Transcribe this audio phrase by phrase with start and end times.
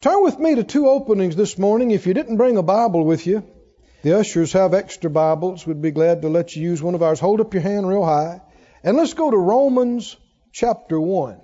[0.00, 1.90] Turn with me to two openings this morning.
[1.90, 3.42] If you didn't bring a Bible with you,
[4.02, 5.66] the ushers have extra Bibles.
[5.66, 7.18] We'd be glad to let you use one of ours.
[7.18, 8.40] Hold up your hand real high.
[8.84, 10.16] And let's go to Romans
[10.52, 11.40] chapter 1.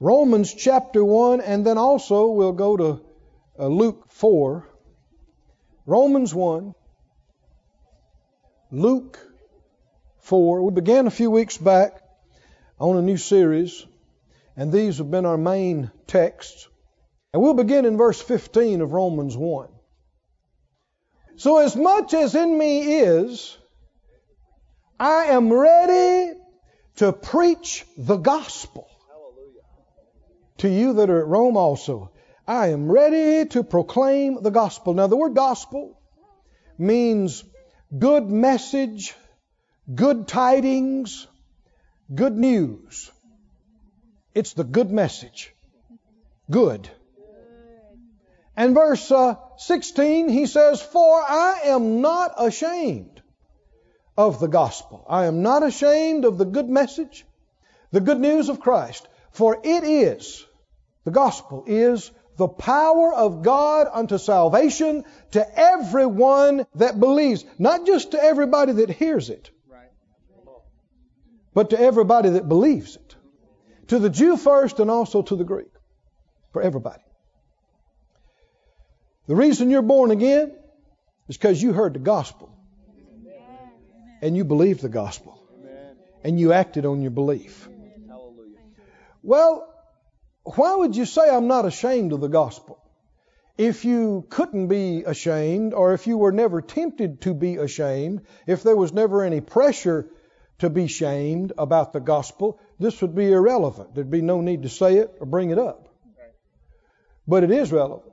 [0.00, 3.00] Romans chapter 1, and then also we'll go to
[3.58, 4.68] uh, Luke 4.
[5.86, 6.74] Romans 1,
[8.70, 9.18] Luke
[10.18, 10.62] 4.
[10.62, 12.02] We began a few weeks back
[12.78, 13.86] on a new series,
[14.58, 16.68] and these have been our main texts.
[17.36, 19.68] And we'll begin in verse 15 of Romans 1.
[21.36, 23.58] So, as much as in me is,
[24.98, 26.32] I am ready
[26.94, 28.88] to preach the gospel
[30.56, 32.10] to you that are at Rome also.
[32.48, 34.94] I am ready to proclaim the gospel.
[34.94, 36.00] Now, the word gospel
[36.78, 37.44] means
[37.98, 39.14] good message,
[39.94, 41.26] good tidings,
[42.14, 43.10] good news.
[44.34, 45.54] It's the good message.
[46.50, 46.90] Good.
[48.56, 53.20] And verse uh, 16, he says, For I am not ashamed
[54.16, 55.04] of the gospel.
[55.08, 57.26] I am not ashamed of the good message,
[57.92, 59.06] the good news of Christ.
[59.32, 60.44] For it is,
[61.04, 67.44] the gospel is the power of God unto salvation to everyone that believes.
[67.58, 69.50] Not just to everybody that hears it,
[71.52, 73.16] but to everybody that believes it.
[73.88, 75.70] To the Jew first and also to the Greek.
[76.52, 77.02] For everybody.
[79.26, 80.52] The reason you're born again
[81.28, 82.52] is because you heard the gospel
[84.22, 85.40] and you believed the gospel
[86.22, 87.68] and you acted on your belief.
[89.22, 89.72] Well,
[90.44, 92.78] why would you say I'm not ashamed of the gospel?
[93.58, 98.62] If you couldn't be ashamed, or if you were never tempted to be ashamed, if
[98.62, 100.08] there was never any pressure
[100.58, 103.94] to be shamed about the gospel, this would be irrelevant.
[103.94, 105.88] There'd be no need to say it or bring it up.
[107.26, 108.12] But it is relevant.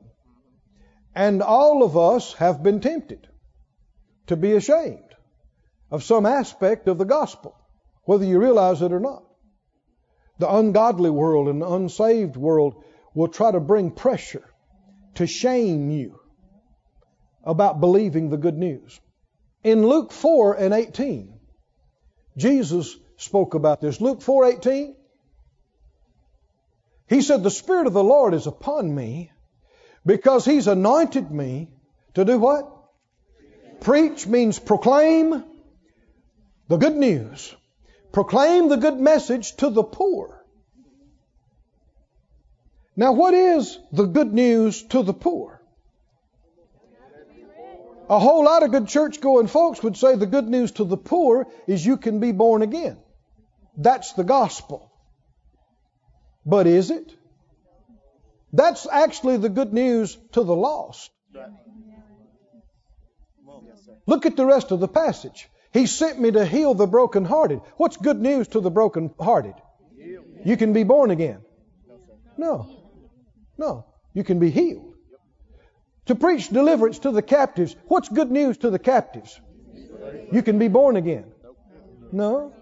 [1.15, 3.27] And all of us have been tempted
[4.27, 5.15] to be ashamed
[5.91, 7.55] of some aspect of the gospel,
[8.03, 9.23] whether you realize it or not.
[10.39, 12.83] The ungodly world and the unsaved world
[13.13, 14.43] will try to bring pressure
[15.15, 16.19] to shame you
[17.43, 18.99] about believing the good news.
[19.63, 21.39] In Luke 4 and 18,
[22.37, 24.01] Jesus spoke about this.
[24.01, 24.95] Luke 4:18
[27.07, 29.31] He said the spirit of the Lord is upon me
[30.05, 31.69] because he's anointed me
[32.13, 32.69] to do what?
[33.81, 35.43] Preach means proclaim
[36.67, 37.55] the good news.
[38.11, 40.45] Proclaim the good message to the poor.
[42.95, 45.61] Now, what is the good news to the poor?
[48.09, 50.97] A whole lot of good church going folks would say the good news to the
[50.97, 52.97] poor is you can be born again.
[53.77, 54.91] That's the gospel.
[56.45, 57.15] But is it?
[58.53, 61.11] That's actually the good news to the lost.
[64.05, 65.49] Look at the rest of the passage.
[65.71, 67.61] He sent me to heal the brokenhearted.
[67.77, 69.55] What's good news to the brokenhearted?
[70.45, 71.41] You can be born again.
[72.37, 72.69] No.
[73.57, 73.85] No.
[74.13, 74.93] You can be healed.
[76.07, 77.75] To preach deliverance to the captives.
[77.87, 79.39] What's good news to the captives?
[80.31, 81.31] You can be born again.
[82.11, 82.53] No.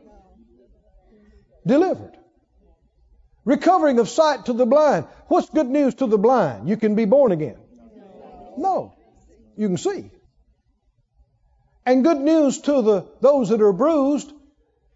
[1.66, 2.18] Delivered.
[3.44, 5.06] Recovering of sight to the blind.
[5.28, 6.70] What's good news to the blind?
[6.70, 7.58] You can be born again.
[8.58, 8.94] No.
[9.58, 10.12] You can see.
[11.86, 14.32] And good news to the those that are bruised,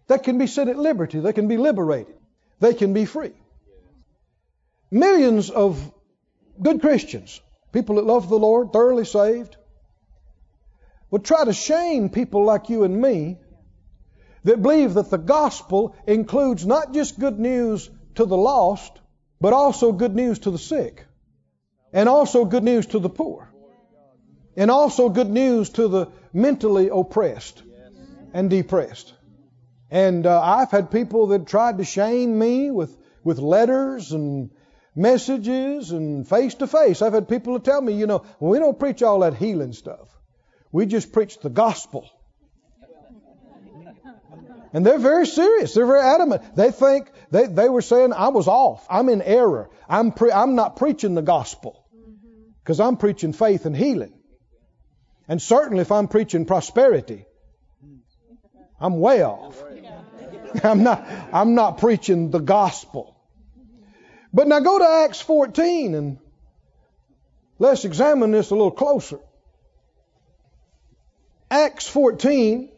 [0.06, 1.18] that can be set at liberty.
[1.18, 2.14] They can be liberated.
[2.60, 3.32] They can be free.
[4.90, 5.92] Millions of
[6.62, 7.40] good Christians,
[7.72, 9.56] people that love the Lord, thoroughly saved,
[11.10, 13.38] would try to shame people like you and me
[14.44, 18.92] that believe that the gospel includes not just good news to the lost,
[19.40, 21.04] but also good news to the sick,
[21.92, 23.48] and also good news to the poor,
[24.56, 27.62] and also good news to the mentally oppressed
[28.32, 29.14] and depressed.
[29.90, 34.50] And uh, I've had people that tried to shame me with, with letters and
[34.96, 37.02] messages and face to face.
[37.02, 40.08] I've had people tell me, you know, we don't preach all that healing stuff.
[40.72, 42.10] We just preach the gospel.
[44.76, 45.72] And they're very serious.
[45.72, 46.54] They're very adamant.
[46.54, 48.86] They think they, they were saying I was off.
[48.90, 49.70] I'm in error.
[49.88, 51.82] I'm pre- I'm not preaching the gospel
[52.62, 54.12] because I'm preaching faith and healing.
[55.28, 57.24] And certainly if I'm preaching prosperity,
[58.78, 59.56] I'm way off.
[60.62, 63.16] I'm not I'm not preaching the gospel.
[64.30, 66.18] But now go to Acts 14 and
[67.58, 69.20] let's examine this a little closer.
[71.50, 72.75] Acts 14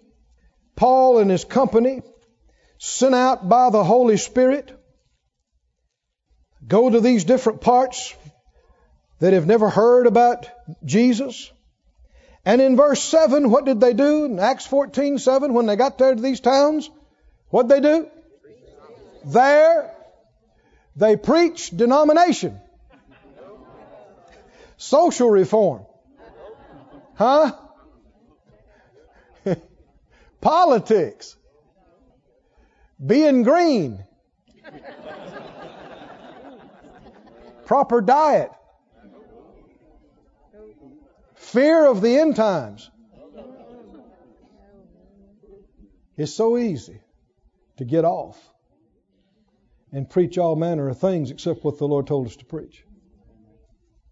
[0.79, 2.03] Paul and his company,
[2.79, 4.71] sent out by the Holy Spirit,
[6.65, 8.15] go to these different parts
[9.19, 10.49] that have never heard about
[10.85, 11.51] Jesus.
[12.45, 14.27] And in verse 7, what did they do?
[14.27, 16.89] In Acts 14 7, when they got there to these towns,
[17.51, 18.09] what did they do?
[19.25, 19.93] There,
[20.95, 22.57] they preached denomination,
[24.77, 25.87] social reform.
[27.17, 27.51] Huh?
[30.41, 31.37] Politics.
[33.05, 34.05] Being green.
[37.67, 38.51] Proper diet.
[41.35, 42.91] Fear of the end times.
[46.17, 47.01] It's so easy
[47.77, 48.37] to get off
[49.93, 52.85] and preach all manner of things except what the Lord told us to preach.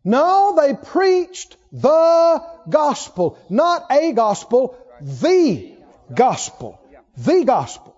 [0.05, 5.76] No, they preached the gospel, not a gospel, the
[6.15, 6.81] gospel.
[7.17, 7.95] The gospel.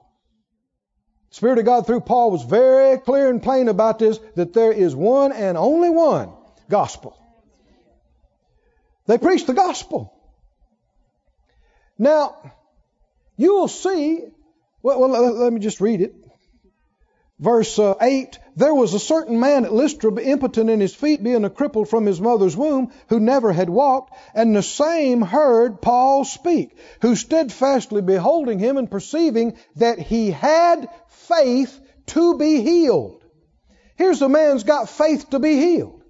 [1.31, 4.95] Spirit of God through Paul was very clear and plain about this that there is
[4.97, 6.33] one and only one
[6.69, 7.17] gospel.
[9.07, 10.13] They preached the gospel.
[11.99, 12.37] Now,
[13.37, 14.25] you will see,
[14.83, 16.15] well, well let me just read it.
[17.39, 21.45] Verse uh, 8 There was a certain man at Lystra, impotent in his feet, being
[21.45, 26.25] a cripple from his mother's womb, who never had walked, and the same heard Paul
[26.25, 33.23] speak, who steadfastly beholding him and perceiving that he had faith to be healed.
[33.97, 36.03] Here's a man's got faith to be healed.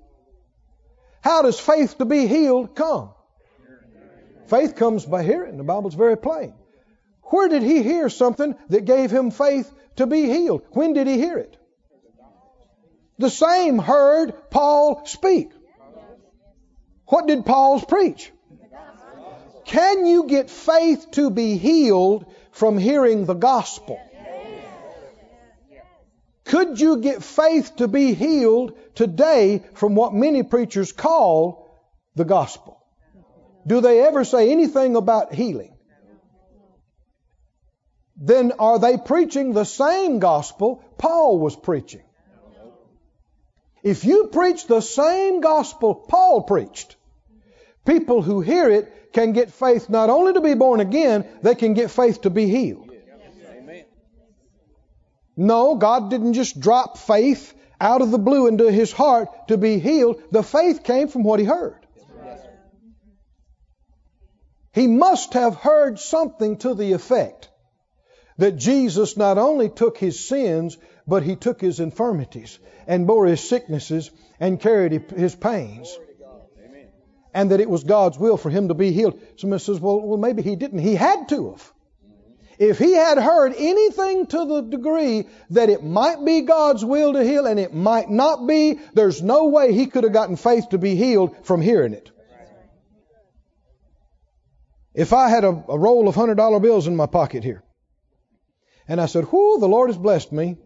[1.21, 3.11] How does faith to be healed come?
[4.47, 5.59] Faith comes by hearing.
[5.59, 6.55] The Bible's very plain.
[7.31, 10.63] Where did he hear something that gave him faith to be healed.
[10.71, 11.57] When did he hear it?
[13.19, 15.51] The same heard Paul speak.
[17.07, 18.33] What did Paul preach?
[19.65, 24.01] Can you get faith to be healed from hearing the gospel?
[26.45, 31.77] Could you get faith to be healed today from what many preachers call
[32.15, 32.81] the gospel?
[33.67, 35.78] Do they ever say anything about healing?
[38.19, 42.03] Then are they preaching the same gospel Paul was preaching?
[43.83, 46.97] If you preach the same gospel Paul preached,
[47.87, 51.75] people who hear it can get faith not only to be born again, they can
[51.75, 52.91] get faith to be healed.
[55.37, 59.79] No, God didn't just drop faith out of the blue into his heart to be
[59.79, 60.21] healed.
[60.33, 61.79] The faith came from what he heard.
[64.73, 67.48] He must have heard something to the effect
[68.39, 73.47] that Jesus not only took his sins, but he took his infirmities and bore his
[73.47, 75.97] sicknesses and carried his pains.
[77.35, 79.21] And that it was God's will for him to be healed.
[79.37, 80.79] Somebody says, well, well, maybe he didn't.
[80.79, 81.73] He had to have.
[82.59, 87.23] If he had heard anything to the degree that it might be God's will to
[87.23, 90.79] heal and it might not be, there's no way he could have gotten faith to
[90.79, 92.11] be healed from hearing it.
[94.93, 97.63] If I had a, a roll of $100 bills in my pocket here,
[98.89, 100.57] and I said, Whoo, the Lord has blessed me.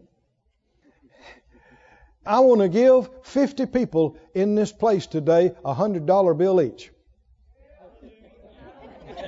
[2.25, 6.89] I want to give 50 people in this place today a $100 bill each.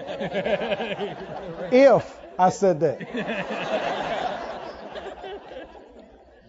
[1.71, 3.01] if I said that.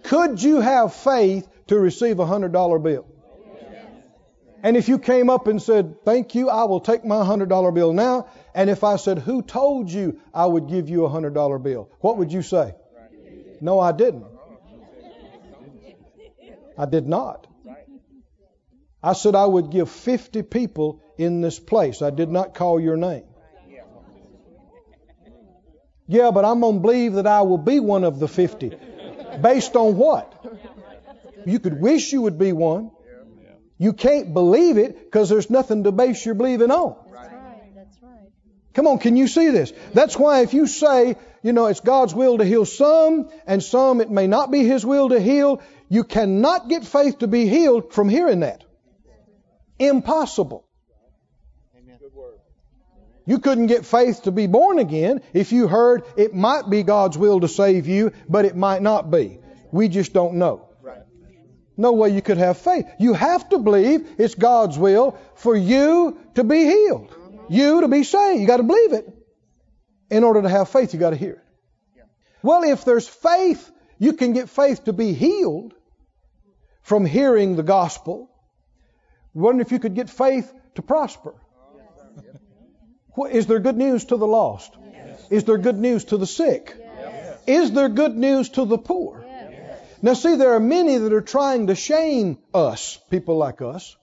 [0.05, 3.07] Could you have faith to receive a $100 bill?
[4.63, 7.93] And if you came up and said, Thank you, I will take my $100 bill
[7.93, 8.29] now.
[8.57, 11.91] And if I said, Who told you I would give you a $100 bill?
[12.01, 12.75] What would you say?
[13.61, 14.25] No, I didn't.
[16.79, 17.47] I did not.
[19.03, 22.03] I said I would give 50 people in this place.
[22.03, 23.25] I did not call your name.
[26.09, 28.73] Yeah, but I'm going to believe that I will be one of the 50.
[29.43, 30.33] Based on what?
[31.45, 32.91] You could wish you would be one.
[33.79, 36.97] You can't believe it because there's nothing to base your believing on.
[36.97, 37.75] That's right.
[37.75, 38.31] That's right.
[38.77, 39.73] Come on, can you see this?
[39.95, 44.03] That's why if you say, you know, it's God's will to heal some and some
[44.03, 47.95] it may not be His will to heal, you cannot get faith to be healed
[47.95, 48.65] from hearing that.
[49.79, 50.67] Impossible.
[53.25, 57.17] You couldn't get faith to be born again if you heard it might be God's
[57.17, 59.39] will to save you, but it might not be.
[59.73, 60.69] We just don't know.
[61.79, 62.87] No way you could have faith.
[62.99, 67.16] You have to believe it's God's will for you to be healed,
[67.49, 68.41] you to be saved.
[68.41, 69.09] You got to believe it.
[70.11, 72.05] In order to have faith, you got to hear it.
[72.43, 75.75] Well, if there's faith, you can get faith to be healed
[76.83, 78.31] from hearing the gospel.
[79.35, 81.35] Wonder if you could get faith to prosper.
[83.31, 84.77] Is there good news to the lost?
[85.31, 86.77] Is there good news to the sick?
[87.47, 89.25] Is there good news to the poor?
[90.03, 93.97] Now, see, there are many that are trying to shame us, people like us,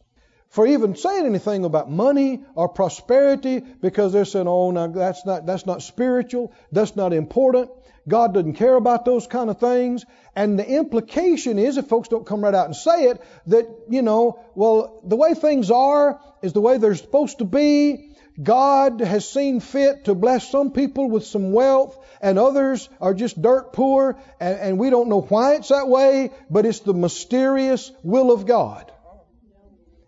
[0.53, 5.47] for even saying anything about money or prosperity because they're saying, oh, no, that's not,
[5.47, 7.71] that's not spiritual, that's not important.
[8.07, 10.05] God doesn't care about those kind of things.
[10.35, 14.03] And the implication is, if folks don't come right out and say it, that, you
[14.03, 18.11] know, well, the way things are is the way they're supposed to be.
[18.41, 23.41] God has seen fit to bless some people with some wealth and others are just
[23.41, 27.91] dirt poor and, and we don't know why it's that way, but it's the mysterious
[28.03, 28.91] will of God.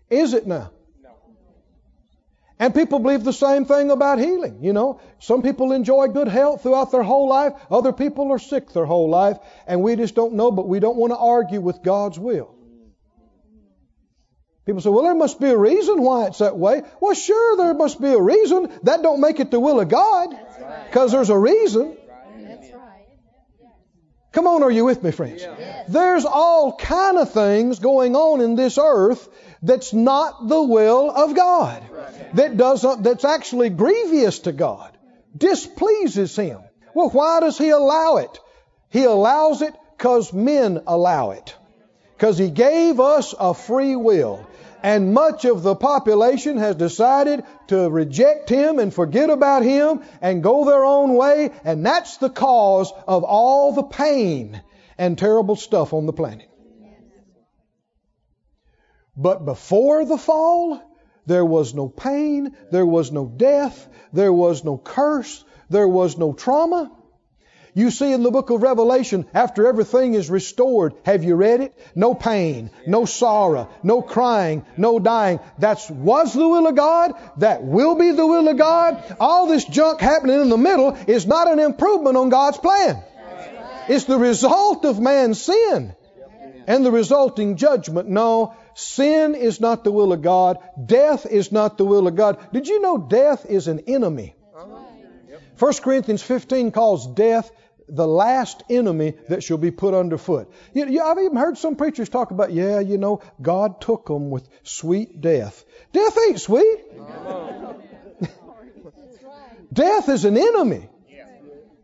[0.10, 0.72] Is it now?
[1.04, 1.10] No.
[2.60, 4.60] And people believe the same thing about healing.
[4.62, 7.54] You know, some people enjoy good health throughout their whole life.
[7.70, 9.38] Other people are sick their whole life.
[9.68, 12.54] And we just don't know, but we don't want to argue with God's will.
[14.66, 16.82] People say, well, there must be a reason why it's that way.
[17.00, 18.72] Well, sure, there must be a reason.
[18.84, 20.36] That don't make it the will of God.
[20.88, 21.98] Because there's a reason.
[24.32, 25.42] Come on, are you with me, friends?
[25.42, 25.88] Yes.
[25.88, 29.30] There's all kind of things going on in this earth
[29.62, 31.84] that's not the will of God.
[32.34, 34.98] That doesn't, that's actually grievous to God.
[35.36, 36.60] Displeases Him.
[36.94, 38.40] Well, why does He allow it?
[38.90, 41.56] He allows it because men allow it.
[42.18, 44.46] Because He gave us a free will.
[44.84, 50.44] And much of the population has decided to reject him and forget about him and
[50.44, 51.50] go their own way.
[51.64, 54.62] And that's the cause of all the pain
[54.96, 56.48] and terrible stuff on the planet.
[59.18, 60.82] But before the fall,
[61.26, 66.34] there was no pain, there was no death, there was no curse, there was no
[66.34, 66.92] trauma.
[67.74, 71.78] You see in the book of Revelation, after everything is restored, have you read it?
[71.94, 75.42] No pain, no sorrow, no crying, no dying.
[75.60, 77.16] That was the will of God.
[77.40, 79.18] That will be the will of God.
[79.20, 83.04] All this junk happening in the middle is not an improvement on God's plan.
[83.90, 85.94] It's the result of man's sin
[86.68, 88.08] and the resulting judgment.
[88.08, 90.60] No, sin is not the will of God.
[90.86, 92.38] Death is not the will of God.
[92.54, 94.36] Did you know death is an enemy?
[95.58, 97.50] 1 Corinthians 15 calls death
[97.88, 100.52] the last enemy that shall be put underfoot.
[100.74, 104.30] You, you, I've even heard some preachers talk about, yeah, you know, God took them
[104.30, 105.64] with sweet death.
[105.94, 106.80] Death ain't sweet.
[109.74, 110.90] death is an enemy.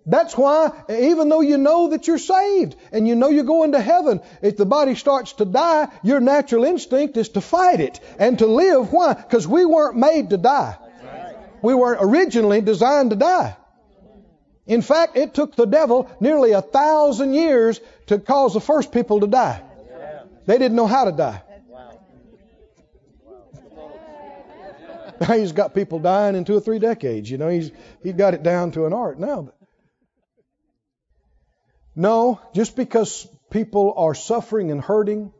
[0.05, 3.81] That's why, even though you know that you're saved and you know you're going to
[3.81, 8.39] heaven, if the body starts to die, your natural instinct is to fight it and
[8.39, 8.91] to live.
[8.91, 9.13] Why?
[9.13, 10.77] Because we weren't made to die.
[11.61, 13.55] We weren't originally designed to die.
[14.65, 19.19] In fact, it took the devil nearly a thousand years to cause the first people
[19.19, 19.61] to die.
[20.47, 21.43] They didn't know how to die.
[25.19, 27.29] Now he's got people dying in two or three decades.
[27.29, 29.51] You know, he's he's got it down to an art now.
[32.01, 35.31] No, just because people are suffering and hurting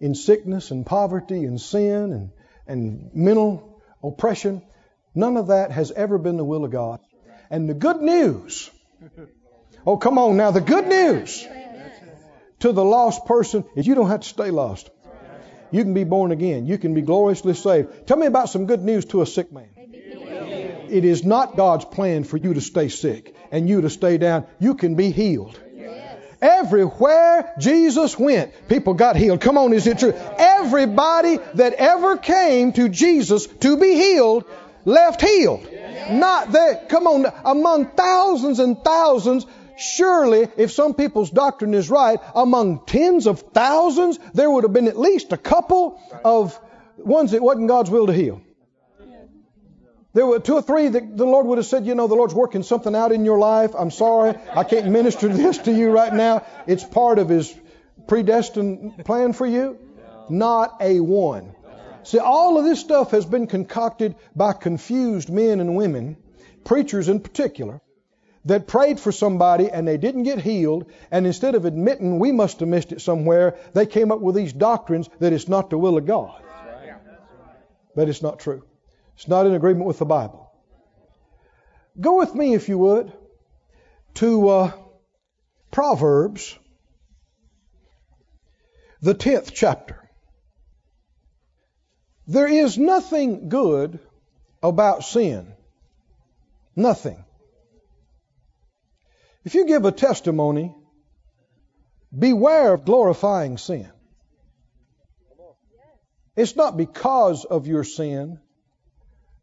[0.00, 2.30] in sickness and poverty and sin and,
[2.66, 4.62] and mental oppression,
[5.14, 7.00] none of that has ever been the will of God.
[7.50, 8.70] And the good news
[9.86, 10.50] Oh, come on now.
[10.50, 11.46] The good news
[12.60, 14.90] to the lost person is you don't have to stay lost.
[15.70, 16.66] You can be born again.
[16.66, 18.06] You can be gloriously saved.
[18.06, 19.70] Tell me about some good news to a sick man.
[20.90, 24.46] It is not God's plan for you to stay sick and you to stay down.
[24.58, 25.58] You can be healed.
[26.42, 29.40] Everywhere Jesus went, people got healed.
[29.40, 30.14] Come on, is it true?
[30.38, 34.44] Everybody that ever came to Jesus to be healed
[34.84, 35.68] left healed.
[36.10, 36.86] Not there.
[36.88, 37.26] Come on.
[37.44, 39.46] Among thousands and thousands,
[39.78, 44.88] surely, if some people's doctrine is right, among tens of thousands, there would have been
[44.88, 46.58] at least a couple of
[46.96, 48.40] ones that wasn't God's will to heal.
[50.12, 52.34] There were two or three that the Lord would have said, you know, the Lord's
[52.34, 53.72] working something out in your life.
[53.78, 54.34] I'm sorry.
[54.54, 56.44] I can't minister this to you right now.
[56.66, 57.54] It's part of His
[58.08, 59.78] predestined plan for you.
[60.28, 61.54] Not a one.
[62.02, 66.16] See, all of this stuff has been concocted by confused men and women,
[66.64, 67.80] preachers in particular,
[68.46, 72.60] that prayed for somebody and they didn't get healed, and instead of admitting we must
[72.60, 75.98] have missed it somewhere, they came up with these doctrines that it's not the will
[75.98, 76.42] of God.
[77.94, 78.62] But it's not true.
[79.20, 80.50] It's not in agreement with the Bible.
[82.00, 83.12] Go with me, if you would,
[84.14, 84.72] to uh,
[85.70, 86.58] Proverbs,
[89.02, 90.08] the 10th chapter.
[92.28, 93.98] There is nothing good
[94.62, 95.52] about sin.
[96.74, 97.22] Nothing.
[99.44, 100.74] If you give a testimony,
[102.18, 103.90] beware of glorifying sin.
[106.36, 108.40] It's not because of your sin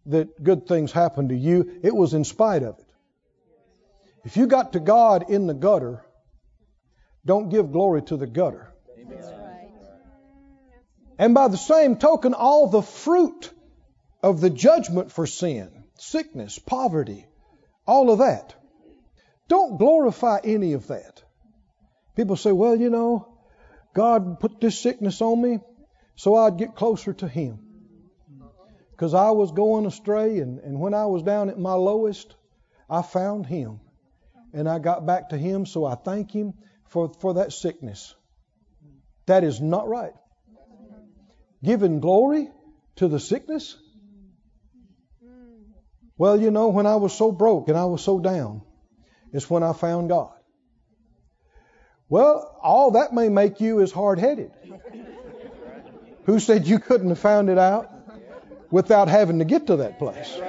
[0.07, 2.85] that good things happen to you, it was in spite of it.
[4.25, 6.03] If you got to God in the gutter,
[7.25, 8.73] don't give glory to the gutter.
[11.19, 13.51] And by the same token, all the fruit
[14.21, 17.25] of the judgment for sin, sickness, poverty,
[17.85, 18.53] all of that.
[19.47, 21.23] Don't glorify any of that.
[22.15, 23.37] People say, well, you know,
[23.93, 25.59] God put this sickness on me
[26.15, 27.66] so I'd get closer to Him.
[28.97, 32.33] Because I was going astray, and, and when I was down at my lowest,
[32.89, 33.79] I found Him.
[34.53, 36.55] And I got back to Him, so I thank Him
[36.87, 38.15] for, for that sickness.
[39.27, 40.13] That is not right.
[41.63, 42.49] Giving glory
[42.95, 43.77] to the sickness?
[46.17, 48.63] Well, you know, when I was so broke and I was so down,
[49.31, 50.33] it's when I found God.
[52.09, 54.49] Well, all that may make you as hard headed.
[56.23, 57.91] Who said you couldn't have found it out
[58.71, 60.39] without having to get to that place?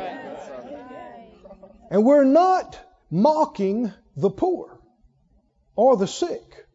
[1.90, 2.78] And we're not
[3.10, 4.78] mocking the poor
[5.74, 6.66] or the sick.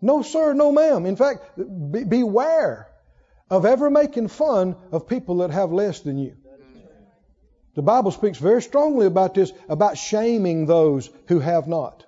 [0.00, 1.06] No, sir, no, ma'am.
[1.06, 1.58] In fact,
[1.90, 2.88] be- beware
[3.50, 6.36] of ever making fun of people that have less than you.
[7.74, 12.04] The Bible speaks very strongly about this, about shaming those who have not,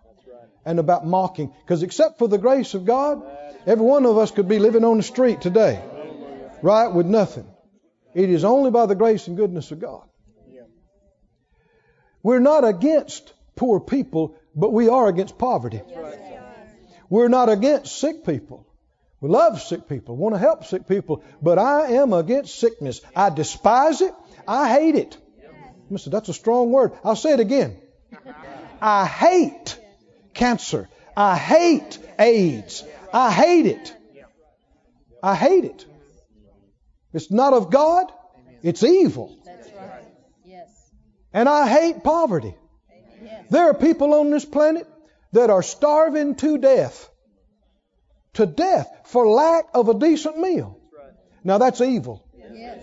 [0.65, 1.53] and about mocking.
[1.63, 3.23] Because except for the grace of God,
[3.67, 5.83] every one of us could be living on the street today,
[6.63, 7.47] right, with nothing.
[8.15, 10.03] It is only by the grace and goodness of God.
[12.23, 15.81] We're not against poor people, but we are against poverty.
[17.09, 18.67] We're not against sick people.
[19.21, 23.03] We love sick people, want to help sick people, but I am against sickness.
[23.15, 24.15] I despise it.
[24.49, 25.17] I hate it.
[25.91, 26.93] Mister, that's a strong word.
[27.05, 27.77] I'll say it again.
[28.81, 29.79] I hate
[30.33, 30.89] cancer.
[31.17, 32.85] I hate AIDS.
[33.13, 33.95] I hate it.
[35.23, 35.85] I hate it.
[37.13, 38.13] It's not of God.
[38.63, 39.37] It's evil.
[39.47, 40.05] Right.
[40.45, 40.69] Yes.
[41.33, 42.55] And I hate poverty.
[43.51, 44.87] There are people on this planet
[45.33, 47.09] that are starving to death.
[48.35, 50.81] To death for lack of a decent meal.
[51.43, 52.27] Now that's evil.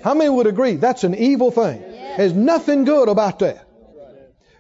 [0.03, 1.81] How many would agree that's an evil thing?
[2.17, 3.67] There's nothing good about that.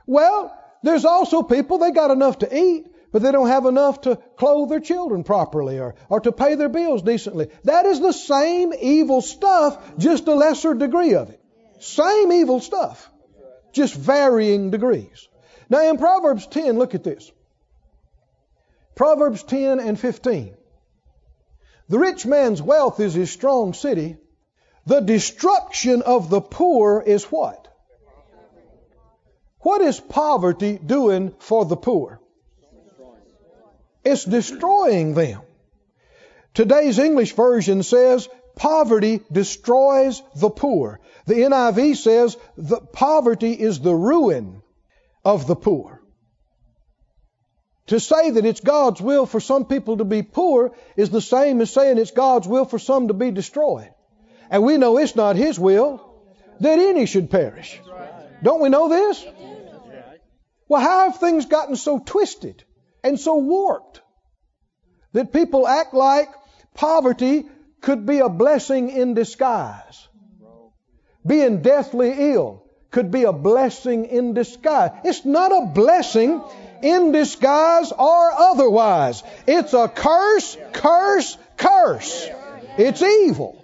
[0.05, 4.17] Well, there's also people, they got enough to eat, but they don't have enough to
[4.37, 7.49] clothe their children properly or, or to pay their bills decently.
[7.63, 11.41] That is the same evil stuff, just a lesser degree of it.
[11.79, 13.09] Same evil stuff,
[13.71, 15.27] just varying degrees.
[15.69, 17.31] Now in Proverbs 10, look at this.
[18.95, 20.55] Proverbs 10 and 15.
[21.89, 24.17] The rich man's wealth is his strong city.
[24.85, 27.67] The destruction of the poor is what?
[29.59, 32.21] What is poverty doing for the poor?
[34.09, 35.41] It's destroying them.
[36.53, 41.01] Today's English version says poverty destroys the poor.
[41.25, 44.61] The NIV says that poverty is the ruin
[45.25, 46.01] of the poor.
[47.87, 51.59] To say that it's God's will for some people to be poor is the same
[51.59, 53.91] as saying it's God's will for some to be destroyed.
[54.49, 56.23] And we know it's not His will
[56.61, 57.81] that any should perish.
[58.41, 59.25] Don't we know this?
[60.69, 62.63] Well, how have things gotten so twisted
[63.03, 64.01] and so warped
[65.13, 66.29] that people act like
[66.73, 67.45] poverty
[67.81, 70.07] could be a blessing in disguise?
[71.25, 74.91] Being deathly ill could be a blessing in disguise.
[75.03, 76.41] It's not a blessing
[76.81, 79.23] in disguise or otherwise.
[79.45, 82.27] It's a curse, curse, curse.
[82.77, 83.63] It's evil.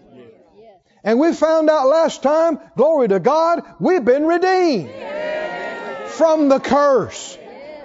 [1.03, 4.89] And we found out last time, glory to God, we've been redeemed
[6.07, 7.37] from the curse.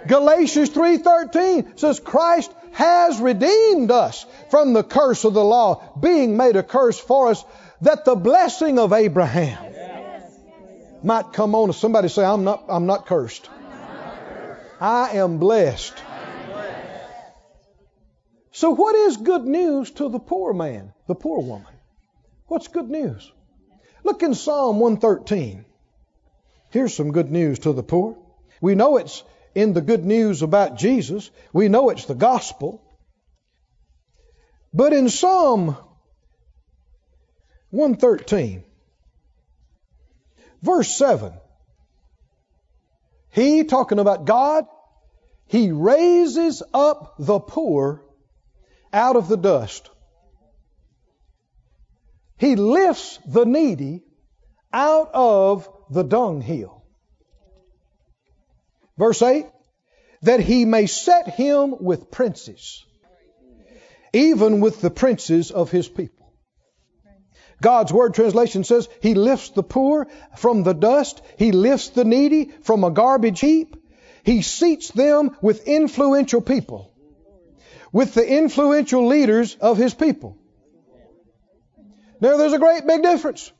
[0.08, 6.56] Galatians 3:13 says Christ has redeemed us from the curse of the law, being made
[6.56, 7.44] a curse for us
[7.82, 9.72] that the blessing of Abraham
[11.02, 11.76] might come on us.
[11.76, 13.48] Somebody say I'm not I'm not cursed.
[14.80, 15.94] I am blessed.
[18.52, 21.72] So what is good news to the poor man, the poor woman?
[22.46, 23.30] What's good news?
[24.04, 25.64] Look in Psalm 113.
[26.70, 28.16] Here's some good news to the poor.
[28.60, 29.22] We know it's
[29.58, 31.30] in the good news about Jesus.
[31.52, 32.82] We know it's the gospel.
[34.72, 35.76] But in Psalm
[37.70, 38.64] 113,
[40.62, 41.32] verse 7,
[43.30, 44.66] he, talking about God,
[45.46, 48.02] he raises up the poor
[48.92, 49.90] out of the dust
[52.38, 54.02] he lifts the needy
[54.72, 56.77] out of the dunghill.
[58.98, 59.46] Verse 8,
[60.22, 62.84] that he may set him with princes,
[64.12, 66.32] even with the princes of his people.
[67.60, 71.22] God's Word translation says, He lifts the poor from the dust.
[71.36, 73.76] He lifts the needy from a garbage heap.
[74.24, 76.92] He seats them with influential people,
[77.92, 80.36] with the influential leaders of His people.
[82.20, 83.50] Now, there's a great big difference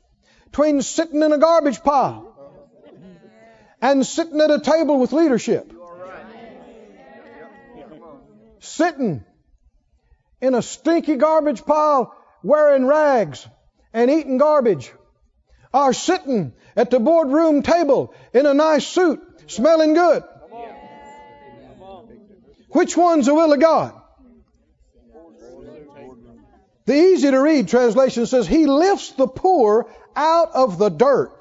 [0.45, 2.28] between sitting in a garbage pile
[3.81, 5.73] and sitting at a table with leadership.
[8.59, 9.23] Sitting
[10.41, 13.47] in a stinky garbage pile wearing rags
[13.93, 14.91] and eating garbage
[15.73, 20.23] or sitting at the boardroom table in a nice suit smelling good.
[22.69, 23.93] Which one's the will of God?
[26.85, 31.38] The easy to read translation says, He lifts the poor out of the dirt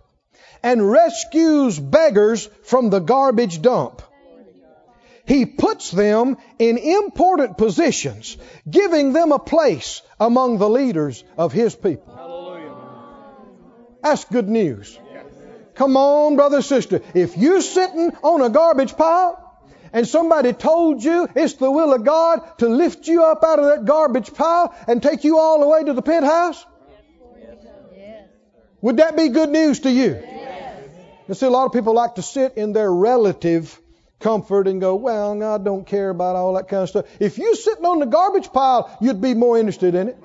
[0.62, 4.02] and rescues beggars from the garbage dump.
[5.24, 11.74] He puts them in important positions, giving them a place among the leaders of His
[11.74, 12.14] people.
[14.02, 14.98] That's good news.
[15.74, 17.02] Come on, brother, sister.
[17.14, 19.44] If you're sitting on a garbage pile
[19.92, 23.66] and somebody told you it's the will of God to lift you up out of
[23.66, 26.64] that garbage pile and take you all the way to the penthouse,
[28.80, 30.37] would that be good news to you?
[31.28, 33.78] You see, a lot of people like to sit in their relative
[34.18, 37.04] comfort and go, well, God don't care about all that kind of stuff.
[37.20, 40.16] If you're sitting on the garbage pile, you'd be more interested in it.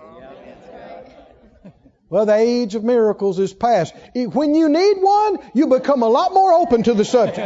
[2.09, 3.93] Well, the age of miracles is past.
[4.15, 7.37] When you need one, you become a lot more open to the subject.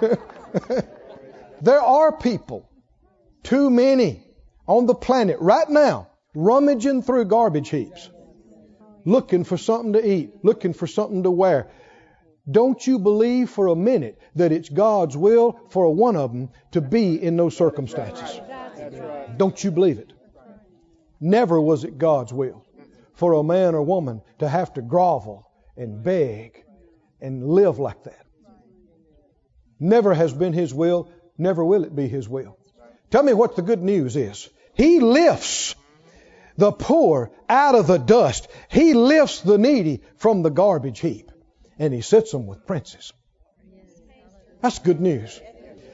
[1.62, 2.68] there are people,
[3.44, 4.26] too many,
[4.66, 8.10] on the planet right now, rummaging through garbage heaps
[9.04, 11.70] looking for something to eat, looking for something to wear.
[12.50, 16.80] Don't you believe for a minute that it's God's will for one of them to
[16.80, 18.40] be in those circumstances?
[19.36, 20.12] Don't you believe it?
[21.20, 22.64] Never was it God's will
[23.14, 26.64] for a man or woman to have to grovel and beg
[27.20, 28.26] and live like that.
[29.78, 32.58] Never has been His will, never will it be His will.
[33.10, 34.48] Tell me what the good news is.
[34.74, 35.76] He lifts
[36.56, 38.48] the poor out of the dust.
[38.68, 41.30] He lifts the needy from the garbage heap
[41.78, 43.12] and he sits them with princes.
[44.60, 45.40] That's good news.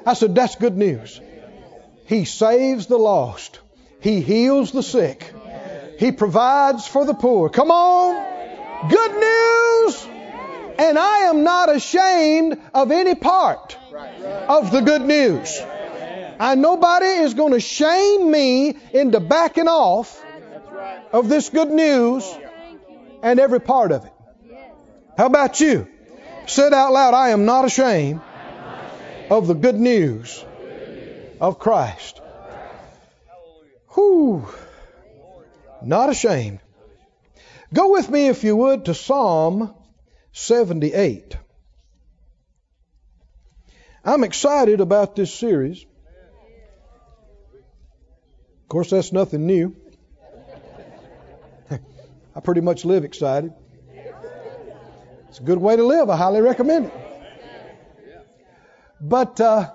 [0.07, 1.21] I said, that's good news.
[2.07, 3.61] He saves the lost.
[4.01, 5.33] He heals the sick.
[5.99, 7.49] He provides for the poor.
[7.49, 8.89] Come on.
[8.89, 10.07] Good news.
[10.79, 13.77] And I am not ashamed of any part
[14.47, 15.61] of the good news.
[16.41, 20.25] And nobody is going to shame me into backing off
[21.13, 22.25] of this good news
[23.23, 24.13] and every part of it.
[25.17, 25.89] How about you?
[26.47, 28.21] Said out loud, I am not ashamed
[29.31, 30.45] of the good news
[31.41, 32.21] of Christ.
[33.95, 34.49] Whew.
[35.83, 36.61] Not ashamed.
[37.73, 39.75] Go with me, if you would, to Psalm
[40.33, 41.37] 78.
[44.05, 45.85] I'm excited about this series.
[48.63, 49.77] Of course, that's nothing new.
[52.39, 53.53] I pretty much live excited.
[55.29, 56.09] It's a good way to live.
[56.09, 56.93] I highly recommend it.
[59.01, 59.73] But uh,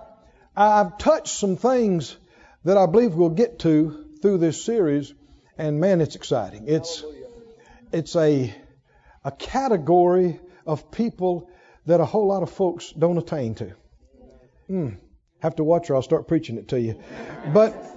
[0.55, 2.15] I've touched some things
[2.63, 5.13] that I believe we'll get to through this series,
[5.57, 6.69] and man, it's exciting.
[6.69, 7.03] It's
[7.91, 8.55] it's a
[9.25, 11.49] a category of people
[11.85, 13.73] that a whole lot of folks don't attain to.
[14.69, 14.99] Mm,
[15.41, 16.97] have to watch or I'll start preaching it to you.
[17.53, 17.92] But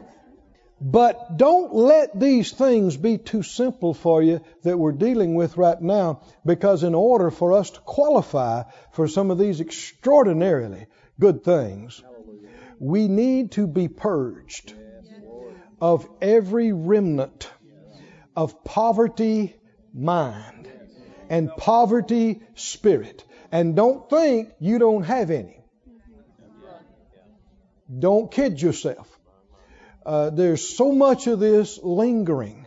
[0.81, 5.81] but don't let these things be too simple for you that we're dealing with right
[5.81, 10.87] now, because in order for us to qualify for some of these extraordinarily
[11.19, 12.03] good things,
[12.79, 14.75] we need to be purged
[15.81, 17.51] of every remnant
[18.35, 19.57] of poverty
[19.95, 20.71] mind
[21.31, 23.25] and poverty spirit.
[23.51, 25.59] And don't think you don't have any.
[27.99, 29.16] Don't kid yourself
[30.07, 32.66] uh, there's so much of this lingering.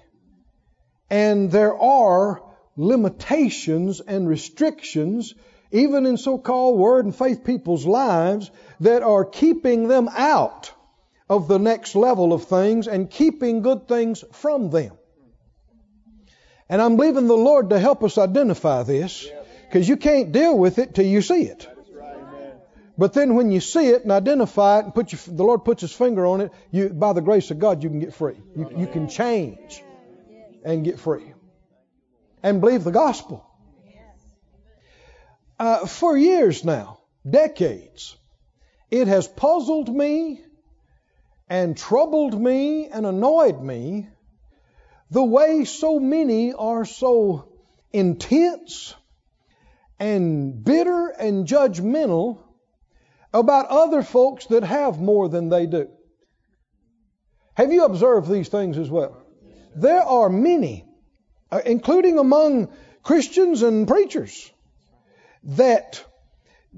[1.09, 2.43] And there are
[2.75, 5.33] limitations and restrictions,
[5.71, 10.73] even in so called word and faith people's lives, that are keeping them out
[11.29, 14.97] of the next level of things and keeping good things from them.
[16.67, 19.27] And I'm believing the Lord to help us identify this
[19.67, 21.67] because you can't deal with it till you see it.
[22.99, 25.79] But then when you see it and identify it and put your, the Lord puts
[25.79, 28.35] his finger on it, you, by the grace of God, you can get free.
[28.57, 29.81] You, you can change
[30.65, 31.31] and get free.
[32.43, 33.49] And believe the gospel.
[35.57, 38.17] Uh, for years now, decades,
[38.91, 40.41] it has puzzled me
[41.47, 44.09] and troubled me and annoyed me
[45.09, 47.47] the way so many are so
[47.93, 48.93] intense
[49.99, 52.39] and bitter and judgmental
[53.33, 55.89] about other folks that have more than they do.
[57.55, 59.17] Have you observed these things as well?
[59.75, 60.85] There are many,
[61.51, 62.69] uh, including among
[63.03, 64.51] Christians and preachers,
[65.43, 66.03] that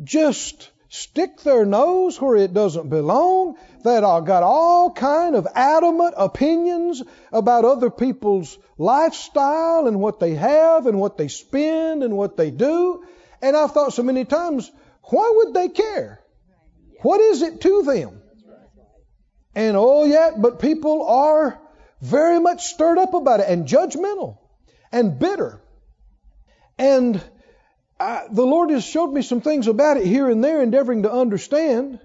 [0.04, 6.16] just stick their nose where it doesn't belong, that are got all kind of adamant
[6.18, 12.38] opinions about other people's lifestyle and what they have and what they spend and what
[12.38, 13.04] they do.
[13.42, 14.72] And I've thought so many times,
[15.04, 16.21] why would they care?
[17.02, 18.22] What is it to them?
[19.54, 21.60] And oh yeah, but people are
[22.02, 24.38] very much stirred up about it and judgmental
[24.92, 25.62] and bitter.
[26.78, 27.22] And
[28.00, 31.12] I, the Lord has showed me some things about it here and there, endeavoring to
[31.12, 32.00] understand.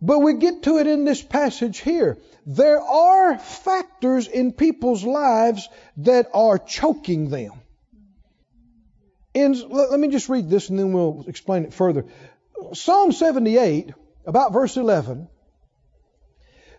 [0.00, 2.18] But we get to it in this passage here.
[2.46, 7.52] There are factors in people's lives that are choking them.
[9.34, 12.06] In, let me just read this and then we'll explain it further.
[12.72, 13.92] Psalm 78,
[14.26, 15.28] about verse 11,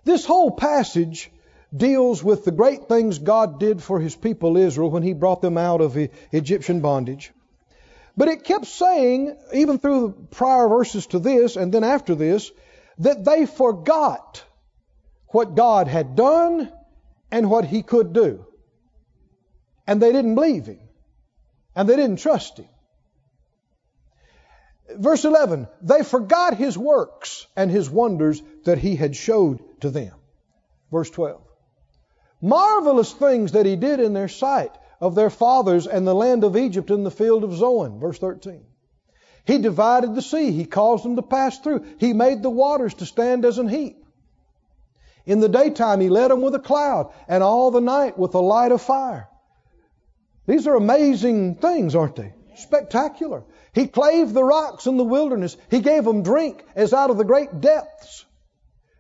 [0.03, 1.31] this whole passage
[1.75, 5.57] deals with the great things God did for his people Israel when he brought them
[5.57, 5.97] out of
[6.31, 7.31] Egyptian bondage.
[8.17, 12.51] But it kept saying, even through the prior verses to this and then after this,
[12.97, 14.43] that they forgot
[15.27, 16.71] what God had done
[17.31, 18.45] and what he could do.
[19.87, 20.79] And they didn't believe him.
[21.75, 22.67] And they didn't trust him.
[24.97, 30.13] Verse 11, they forgot his works and his wonders that he had showed to them.
[30.91, 31.41] Verse 12,
[32.41, 36.57] marvelous things that he did in their sight of their fathers and the land of
[36.57, 37.99] Egypt in the field of Zoan.
[37.99, 38.65] Verse 13.
[39.45, 40.51] He divided the sea.
[40.51, 41.85] He caused them to pass through.
[41.97, 44.05] He made the waters to stand as an heap.
[45.25, 48.39] In the daytime, He led them with a cloud, and all the night with a
[48.39, 49.29] light of fire.
[50.47, 52.33] These are amazing things, aren't they?
[52.55, 53.43] Spectacular.
[53.79, 55.55] He clave the rocks in the wilderness.
[55.71, 58.25] He gave them drink as out of the great depths.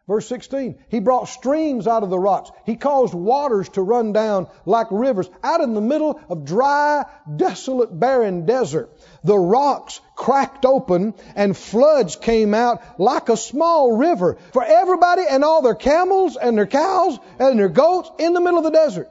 [0.07, 2.49] Verse 16, he brought streams out of the rocks.
[2.65, 7.03] He caused waters to run down like rivers out in the middle of dry,
[7.35, 8.89] desolate, barren desert.
[9.25, 15.43] The rocks cracked open and floods came out like a small river for everybody and
[15.43, 19.09] all their camels and their cows and their goats in the middle of the desert.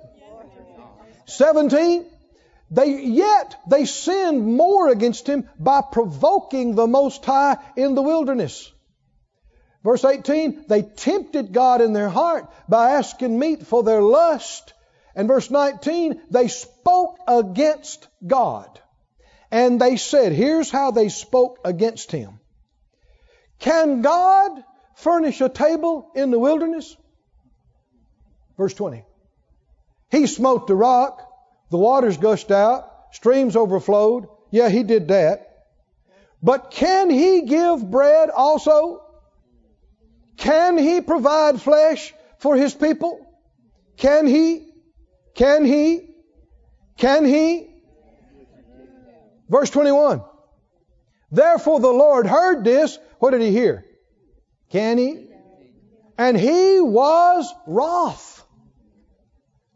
[1.26, 2.06] 17,
[2.70, 8.70] they, yet they sinned more against him by provoking the Most High in the wilderness.
[9.84, 14.74] Verse 18, they tempted God in their heart by asking meat for their lust.
[15.14, 18.80] And verse 19, they spoke against God.
[19.50, 22.38] And they said, here's how they spoke against him.
[23.60, 24.62] Can God
[24.96, 26.96] furnish a table in the wilderness?
[28.58, 29.04] Verse 20.
[30.10, 31.27] He smote the rock,
[31.70, 34.28] the waters gushed out, streams overflowed.
[34.50, 35.44] Yeah, he did that.
[36.42, 39.02] But can he give bread also?
[40.36, 43.26] Can he provide flesh for his people?
[43.96, 44.68] Can he?
[45.34, 46.08] Can he?
[46.96, 47.68] Can he?
[49.48, 50.22] Verse 21.
[51.30, 52.98] Therefore the Lord heard this.
[53.18, 53.84] What did he hear?
[54.70, 55.26] Can he?
[56.16, 58.37] And he was wroth.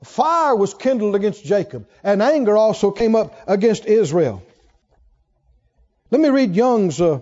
[0.04, 4.42] Fire was kindled against Jacob, and anger also came up against Israel.
[6.10, 7.20] Let me read Young's uh,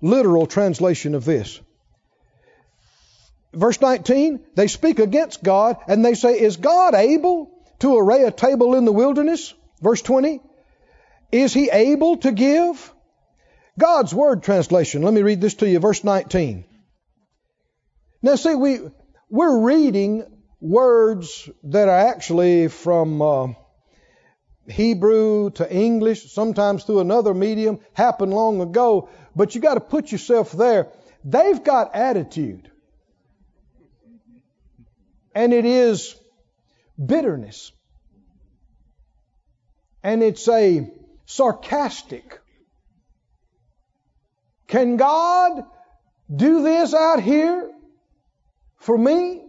[0.00, 1.60] literal translation of this
[3.52, 8.30] verse 19, they speak against God and they say, Is God able to array a
[8.30, 9.54] table in the wilderness?
[9.80, 10.40] Verse 20,
[11.32, 12.92] Is he able to give?
[13.78, 15.02] God's Word translation.
[15.02, 16.64] Let me read this to you, verse 19.
[18.22, 18.80] Now, see, we,
[19.30, 20.24] we're reading
[20.60, 23.48] words that are actually from uh,
[24.66, 30.12] Hebrew to English, sometimes through another medium, happened long ago, but you got to put
[30.12, 30.88] yourself there.
[31.24, 32.70] They've got attitude
[35.38, 36.16] and it is
[36.98, 37.70] bitterness.
[40.02, 40.90] And it's a
[41.26, 42.40] sarcastic.
[44.66, 45.62] Can God
[46.34, 47.70] do this out here
[48.78, 49.47] for me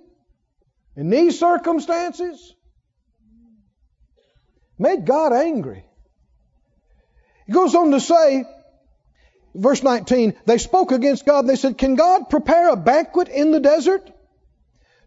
[1.00, 2.54] in these circumstances?
[4.78, 5.86] Made God angry.
[7.48, 8.44] He goes on to say,
[9.56, 11.48] verse 19, they spoke against God.
[11.48, 14.12] They said, Can God prepare a banquet in the desert?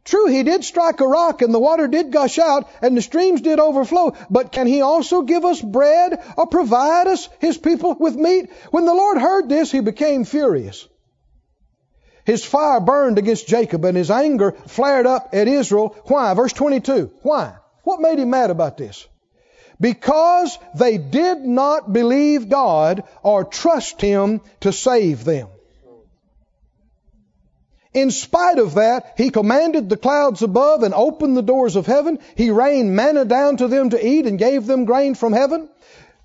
[0.04, 3.42] True, he did strike a rock and the water did gush out and the streams
[3.42, 8.16] did overflow, but can he also give us bread or provide us, his people, with
[8.16, 8.50] meat?
[8.70, 10.88] When the Lord heard this, he became furious.
[12.24, 15.96] His fire burned against Jacob and his anger flared up at Israel.
[16.04, 16.34] Why?
[16.34, 17.10] Verse 22.
[17.22, 17.54] Why?
[17.84, 19.06] What made him mad about this?
[19.80, 25.48] Because they did not believe God or trust him to save them.
[27.92, 32.20] In spite of that, he commanded the clouds above and opened the doors of heaven.
[32.36, 35.68] He rained manna down to them to eat and gave them grain from heaven.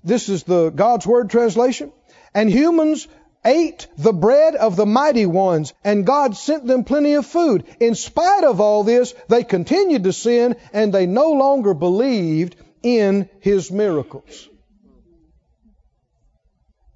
[0.02, 1.92] This is the God's Word translation.
[2.32, 3.06] And humans
[3.44, 7.64] ate the bread of the mighty ones, and God sent them plenty of food.
[7.80, 13.28] In spite of all this, they continued to sin, and they no longer believed in
[13.40, 14.48] His miracles.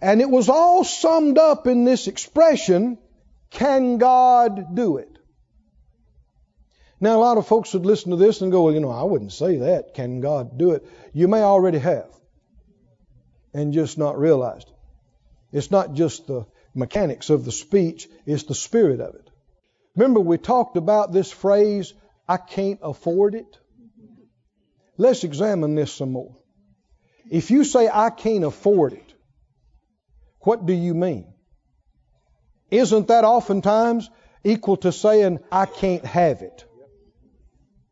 [0.01, 2.99] And it was all summed up in this expression,
[3.51, 5.09] can God do it?
[7.01, 9.03] Now, a lot of folks would listen to this and go, well, you know, I
[9.03, 9.95] wouldn't say that.
[9.95, 10.87] Can God do it?
[11.13, 12.09] You may already have
[13.53, 14.72] and just not realized.
[15.53, 19.29] It's not just the mechanics of the speech, it's the spirit of it.
[19.95, 21.93] Remember, we talked about this phrase,
[22.27, 23.59] I can't afford it?
[24.97, 26.37] Let's examine this some more.
[27.31, 29.15] If you say, I can't afford it,
[30.41, 31.33] what do you mean?
[32.71, 34.09] Isn't that oftentimes
[34.45, 36.65] equal to saying, I can't have it?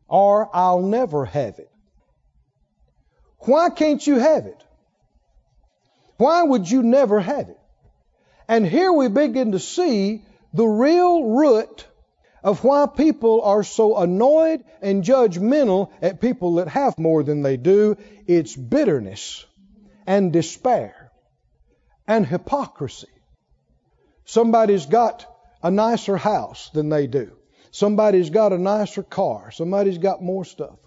[0.07, 1.69] Or I'll never have it.
[3.39, 4.63] Why can't you have it?
[6.21, 7.59] Why would you never have it?
[8.47, 11.87] And here we begin to see the real root
[12.43, 17.57] of why people are so annoyed and judgmental at people that have more than they
[17.57, 17.97] do.
[18.27, 19.47] It's bitterness
[20.05, 21.11] and despair
[22.05, 23.07] and hypocrisy.
[24.25, 25.25] Somebody's got
[25.63, 27.31] a nicer house than they do.
[27.71, 29.49] Somebody's got a nicer car.
[29.49, 30.77] Somebody's got more stuff.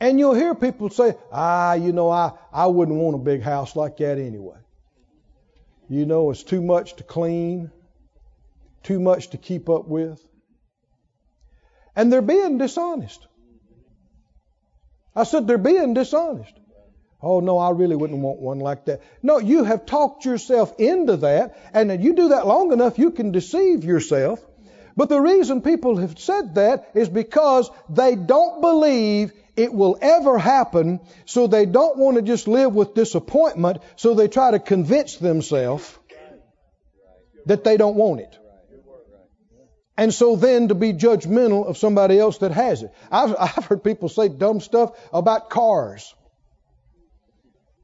[0.00, 3.76] And you'll hear people say, ah, you know, I, I wouldn't want a big house
[3.76, 4.56] like that anyway.
[5.90, 7.70] You know, it's too much to clean,
[8.82, 10.24] too much to keep up with.
[11.94, 13.26] And they're being dishonest.
[15.14, 16.54] I said they're being dishonest.
[17.22, 19.02] Oh, no, I really wouldn't want one like that.
[19.22, 23.10] No, you have talked yourself into that, and if you do that long enough, you
[23.10, 24.40] can deceive yourself.
[24.96, 30.38] But the reason people have said that is because they don't believe it will ever
[30.38, 35.16] happen, so they don't want to just live with disappointment, so they try to convince
[35.16, 35.98] themselves
[37.46, 38.36] that they don't want it.
[39.96, 42.90] And so then to be judgmental of somebody else that has it.
[43.10, 46.14] I've, I've heard people say dumb stuff about cars.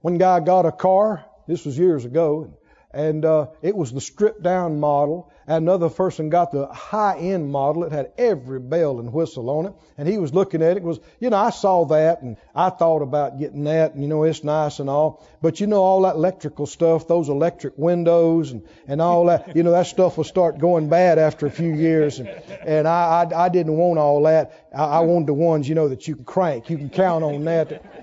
[0.01, 2.57] One guy got a car, this was years ago,
[2.97, 5.31] and uh, it was the stripped down model.
[5.47, 7.85] Another person got the high end model.
[7.85, 9.75] It had every bell and whistle on it.
[9.99, 10.83] And he was looking at it.
[10.83, 13.93] Was you know I saw that and I thought about getting that.
[13.93, 15.23] And you know it's nice and all.
[15.43, 19.55] But you know all that electrical stuff, those electric windows and and all that.
[19.55, 22.19] You know that stuff will start going bad after a few years.
[22.19, 24.69] And and I I, I didn't want all that.
[24.75, 26.71] I, I wanted the ones you know that you can crank.
[26.71, 27.96] You can count on that.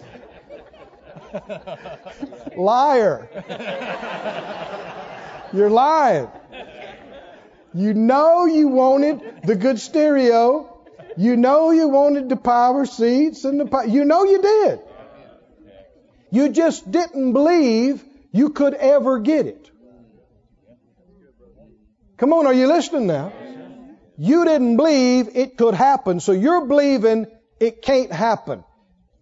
[2.57, 3.29] Liar.
[5.53, 6.29] You're lying.
[7.73, 10.69] You know you wanted the good stereo.
[11.17, 14.79] You know you wanted the power seats and the you know you did.
[16.31, 19.69] You just didn't believe you could ever get it.
[22.17, 23.31] Come on, are you listening now?
[24.17, 27.27] You didn't believe it could happen, so you're believing
[27.59, 28.63] it can't happen.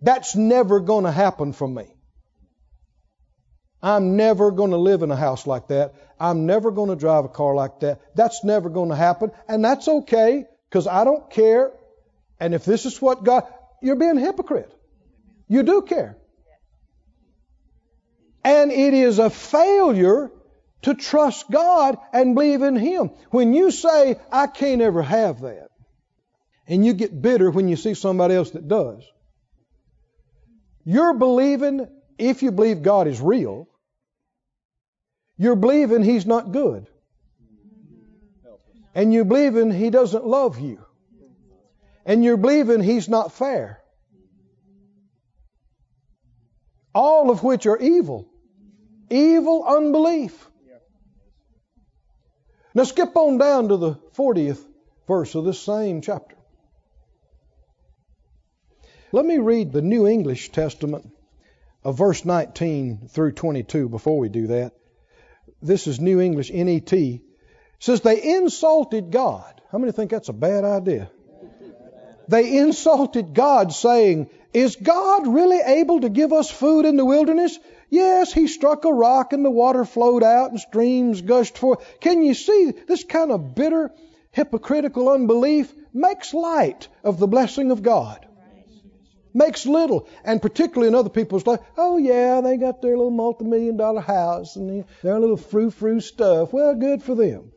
[0.01, 1.87] That's never going to happen for me.
[3.83, 5.95] I'm never going to live in a house like that.
[6.19, 7.99] I'm never going to drive a car like that.
[8.15, 9.31] That's never going to happen.
[9.47, 11.71] And that's okay because I don't care.
[12.39, 13.43] And if this is what God,
[13.81, 14.71] you're being hypocrite.
[15.47, 16.17] You do care.
[18.43, 20.31] And it is a failure
[20.83, 23.11] to trust God and believe in Him.
[23.29, 25.69] When you say, I can't ever have that,
[26.67, 29.03] and you get bitter when you see somebody else that does,
[30.83, 33.67] you're believing, if you believe God is real,
[35.41, 36.85] you're believing He's not good.
[38.93, 40.85] And you're believing He doesn't love you.
[42.05, 43.81] And you're believing He's not fair.
[46.93, 48.27] All of which are evil.
[49.09, 50.47] Evil unbelief.
[52.75, 54.63] Now skip on down to the 40th
[55.07, 56.35] verse of this same chapter.
[59.11, 61.11] Let me read the New English Testament
[61.83, 64.73] of verse 19 through 22 before we do that
[65.61, 66.93] this is New English, NET,
[67.79, 69.61] says they insulted God.
[69.71, 71.09] How many think that's a bad idea?
[72.27, 77.57] They insulted God, saying, Is God really able to give us food in the wilderness?
[77.89, 81.83] Yes, he struck a rock and the water flowed out and streams gushed forth.
[81.99, 83.91] Can you see this kind of bitter,
[84.31, 88.25] hypocritical unbelief makes light of the blessing of God?
[89.33, 91.59] Makes little, and particularly in other people's life.
[91.77, 96.53] Oh yeah, they got their little multi-million dollar house and their little frou-frou stuff.
[96.53, 97.51] Well, good for them.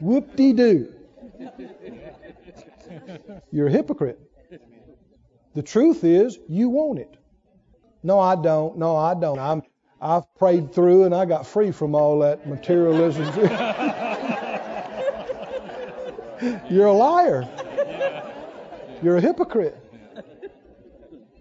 [0.00, 0.92] Whoop-de-doo.
[3.50, 4.20] You're a hypocrite.
[5.54, 7.16] The truth is, you want it.
[8.02, 8.78] No, I don't.
[8.78, 9.38] No, I don't.
[9.38, 9.62] I'm,
[10.00, 13.24] I've prayed through and I got free from all that materialism.
[16.70, 17.48] You're a liar.
[19.02, 19.76] You're a hypocrite.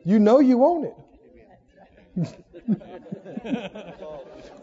[0.05, 0.95] You know you want it.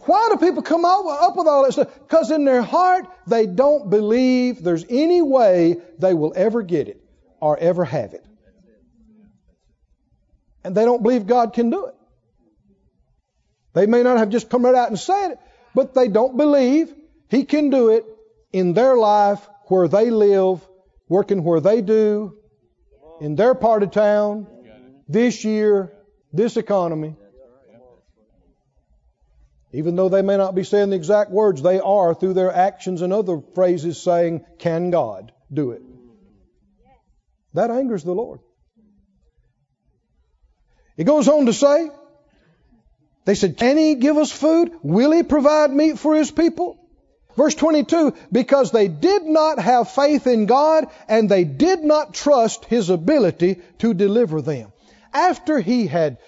[0.05, 1.93] Why do people come up with all that stuff?
[1.95, 7.03] Because in their heart, they don't believe there's any way they will ever get it
[7.41, 8.25] or ever have it.
[10.65, 11.95] And they don't believe God can do it.
[13.75, 15.39] They may not have just come right out and said it,
[15.75, 16.95] but they don't believe
[17.29, 18.05] He can do it
[18.53, 20.67] in their life, where they live,
[21.09, 22.37] working where they do,
[23.21, 24.47] in their part of town,
[25.09, 25.93] this year,
[26.33, 27.17] this economy.
[29.73, 33.01] Even though they may not be saying the exact words, they are, through their actions
[33.01, 35.83] and other phrases, saying, Can God do it?
[37.55, 38.41] That angers the Lord.
[40.97, 41.91] It goes on to say,
[43.25, 44.73] They said, Can He give us food?
[44.83, 46.79] Will He provide meat for His people?
[47.35, 52.67] Verse 22, because they did not have faith in God and they did not trust
[52.67, 54.71] His ability to deliver them.
[55.13, 56.19] After He had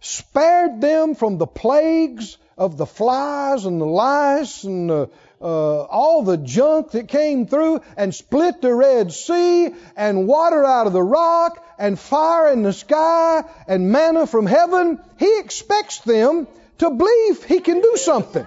[0.00, 6.22] spared them from the plagues of the flies and the lice and the, uh, all
[6.22, 11.02] the junk that came through and split the Red Sea and water out of the
[11.02, 16.46] rock and fire in the sky and manna from heaven, He expects them
[16.78, 18.46] to believe He can do something.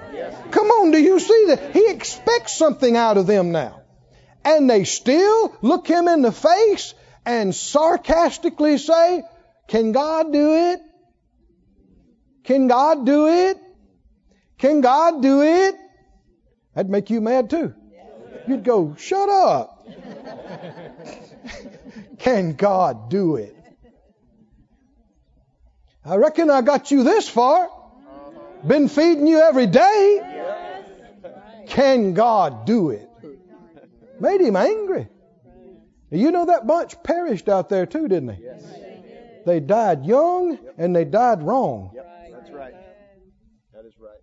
[0.52, 1.74] Come on, do you see that?
[1.74, 3.82] He expects something out of them now.
[4.46, 6.94] And they still look Him in the face
[7.26, 9.24] and sarcastically say,
[9.68, 10.82] Can God do it?
[12.44, 13.58] Can God do it?
[14.58, 15.76] Can God do it?
[16.74, 17.74] That'd make you mad too.
[18.48, 19.86] You'd go, shut up.
[22.20, 23.56] Can God do it?
[26.06, 27.70] I reckon I got you this far.
[28.66, 30.54] Been feeding you every day.
[31.68, 33.10] Can God do it?
[34.20, 35.10] Made him angry.
[36.10, 38.40] You know that bunch perished out there too, didn't they?
[39.48, 41.92] They died young and they died wrong.
[41.96, 42.74] That's right.
[43.74, 44.20] That is right.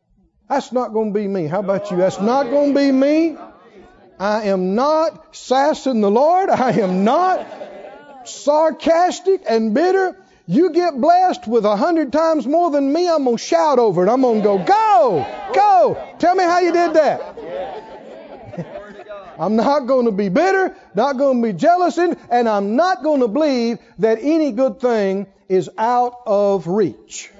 [0.51, 1.47] That's not going to be me.
[1.47, 1.97] How about you?
[1.97, 3.39] That's not going to be me.
[4.20, 6.51] I am not sassing the Lord.
[6.51, 7.47] I am not
[8.25, 10.14] sarcastic and bitter.
[10.47, 14.07] You get blessed with a hundred times more than me, I'm going to shout over
[14.07, 14.11] it.
[14.11, 16.14] I'm going to go, go, go.
[16.18, 17.93] Tell me how you did that.
[19.39, 23.20] I'm not going to be bitter, not going to be jealous, and I'm not going
[23.20, 27.30] to believe that any good thing is out of reach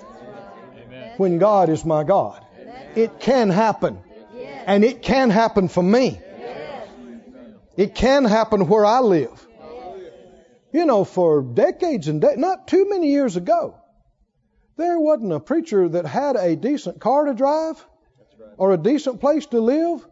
[1.17, 2.45] when God is my God.
[2.95, 3.99] It can happen.
[4.67, 6.21] And it can happen for me.
[7.77, 9.47] It can happen where I live.
[10.73, 13.77] You know, for decades and de- not too many years ago,
[14.77, 17.85] there wasn't a preacher that had a decent car to drive
[18.57, 20.05] or a decent place to live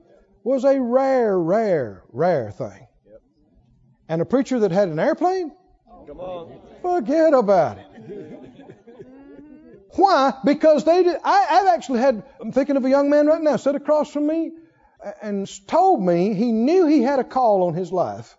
[0.44, 2.86] was a rare, rare, rare thing.
[4.08, 5.52] And a preacher that had an airplane?
[6.82, 7.86] Forget about it.
[9.94, 10.32] Why?
[10.44, 11.16] Because they did.
[11.22, 14.26] I, have actually had, I'm thinking of a young man right now, sat across from
[14.26, 14.52] me
[15.20, 18.36] and told me he knew he had a call on his life,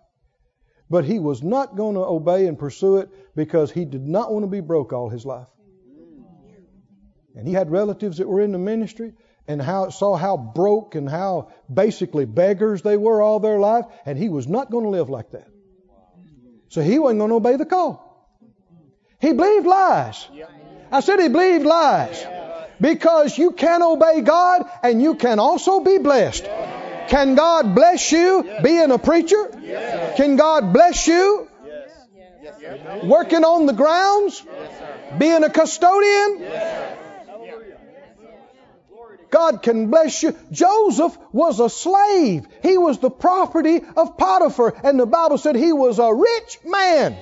[0.90, 4.44] but he was not going to obey and pursue it because he did not want
[4.44, 5.48] to be broke all his life.
[7.36, 9.14] And he had relatives that were in the ministry
[9.48, 14.18] and how saw how broke and how basically beggars they were all their life, and
[14.18, 15.48] he was not going to live like that.
[16.70, 18.28] So he wasn't going to obey the call.
[19.20, 20.28] He believed lies.
[20.92, 22.26] I said he believed lies.
[22.82, 26.46] Because you can obey God and you can also be blessed.
[27.08, 29.48] Can God bless you being a preacher?
[30.18, 31.48] Can God bless you
[33.04, 34.44] working on the grounds?
[35.18, 36.42] Being a custodian?
[39.34, 40.38] God can bless you.
[40.52, 42.46] Joseph was a slave.
[42.62, 44.76] He was the property of Potiphar.
[44.84, 47.18] And the Bible said he was a rich man.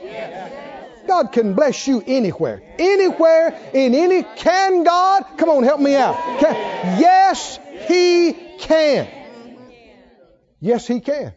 [1.07, 2.62] God can bless you anywhere.
[2.78, 4.24] Anywhere, in any.
[4.24, 5.24] Can God?
[5.38, 6.16] Come on, help me out.
[6.41, 7.57] Can, yes,
[7.88, 9.07] He can.
[10.59, 11.34] Yes, He can.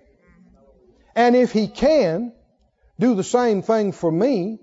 [1.15, 2.33] And if He can
[2.99, 4.59] do the same thing for me,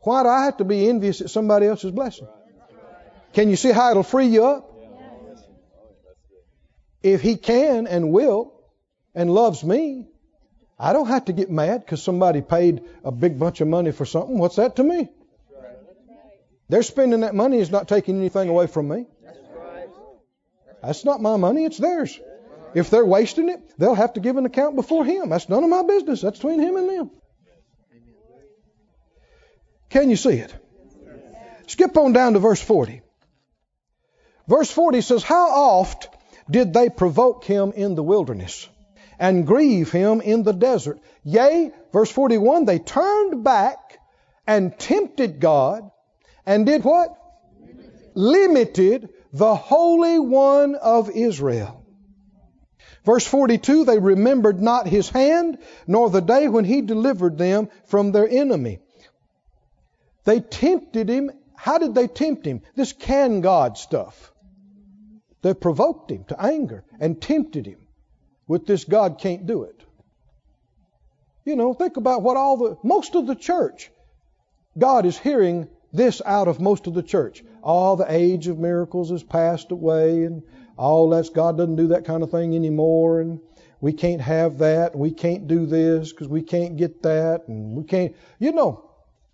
[0.00, 2.26] why do I have to be envious at somebody else's blessing?
[3.34, 4.71] Can you see how it'll free you up?
[7.02, 8.52] If He can and will
[9.14, 10.08] and loves me,
[10.78, 14.04] I don't have to get mad because somebody paid a big bunch of money for
[14.04, 14.38] something.
[14.38, 15.08] What's that to me?
[16.68, 19.06] They're spending that money is not taking anything away from me.
[20.82, 22.18] That's not my money, it's theirs.
[22.74, 25.28] If they're wasting it, they'll have to give an account before Him.
[25.28, 26.22] That's none of my business.
[26.22, 27.10] That's between Him and them.
[29.90, 30.54] Can you see it?
[31.66, 33.02] Skip on down to verse 40.
[34.48, 36.08] Verse 40 says, How oft
[36.50, 38.68] did they provoke him in the wilderness
[39.18, 40.98] and grieve him in the desert?
[41.24, 43.98] Yea, verse 41, they turned back
[44.46, 45.90] and tempted God
[46.44, 47.16] and did what?
[48.14, 51.84] Limited the Holy One of Israel.
[53.04, 58.12] Verse 42, they remembered not his hand, nor the day when he delivered them from
[58.12, 58.78] their enemy.
[60.24, 61.32] They tempted him.
[61.56, 62.62] How did they tempt him?
[62.76, 64.31] This can God stuff.
[65.42, 67.86] They provoked him to anger and tempted him
[68.46, 69.82] with this God can't do it.
[71.44, 73.90] You know, think about what all the, most of the church,
[74.78, 77.42] God is hearing this out of most of the church.
[77.62, 80.42] All the age of miracles has passed away and
[80.76, 83.40] all that's, God doesn't do that kind of thing anymore and
[83.80, 87.82] we can't have that, we can't do this because we can't get that and we
[87.82, 88.88] can't, you know,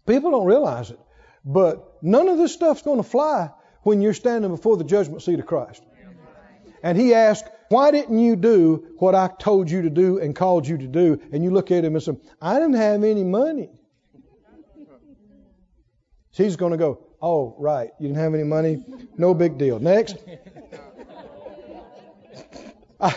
[0.06, 0.98] people don't realize it.
[1.44, 3.50] But none of this stuff's going to fly
[3.82, 5.82] when you're standing before the judgment seat of Christ.
[6.82, 10.66] And he asked, Why didn't you do what I told you to do and called
[10.66, 11.20] you to do?
[11.32, 13.70] And you look at him and say, I didn't have any money.
[16.32, 17.90] She's going to go, Oh, right.
[17.98, 18.84] You didn't have any money?
[19.16, 19.80] No big deal.
[19.80, 20.16] Next.
[23.00, 23.14] I,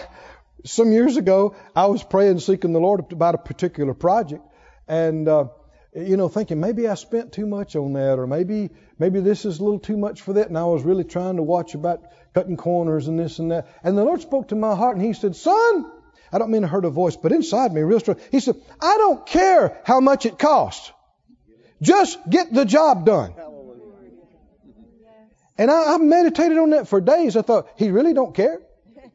[0.65, 4.43] some years ago, I was praying, seeking the Lord about a particular project.
[4.87, 5.45] And, uh,
[5.93, 9.59] you know, thinking maybe I spent too much on that, or maybe maybe this is
[9.59, 10.47] a little too much for that.
[10.47, 12.01] And I was really trying to watch about
[12.33, 13.67] cutting corners and this and that.
[13.83, 15.91] And the Lord spoke to my heart, and He said, "Son,
[16.31, 18.17] I don't mean to hurt a voice, but inside me, real strong.
[18.31, 20.91] He said, I don't care how much it costs.
[21.81, 23.33] Just get the job done.
[25.57, 27.35] And I, I meditated on that for days.
[27.35, 28.61] I thought, He really don't care.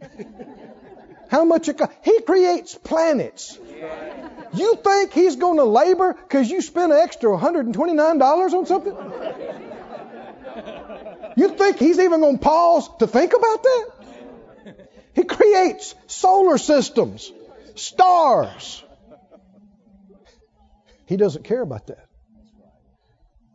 [1.29, 1.97] How much it costs?
[2.03, 3.59] He creates planets.
[4.55, 8.97] You think he's going to labor because you spent an extra $129 on something?
[11.37, 13.87] You think he's even going to pause to think about that?
[15.15, 17.31] He creates solar systems,
[17.75, 18.83] stars.
[21.07, 22.07] He doesn't care about that.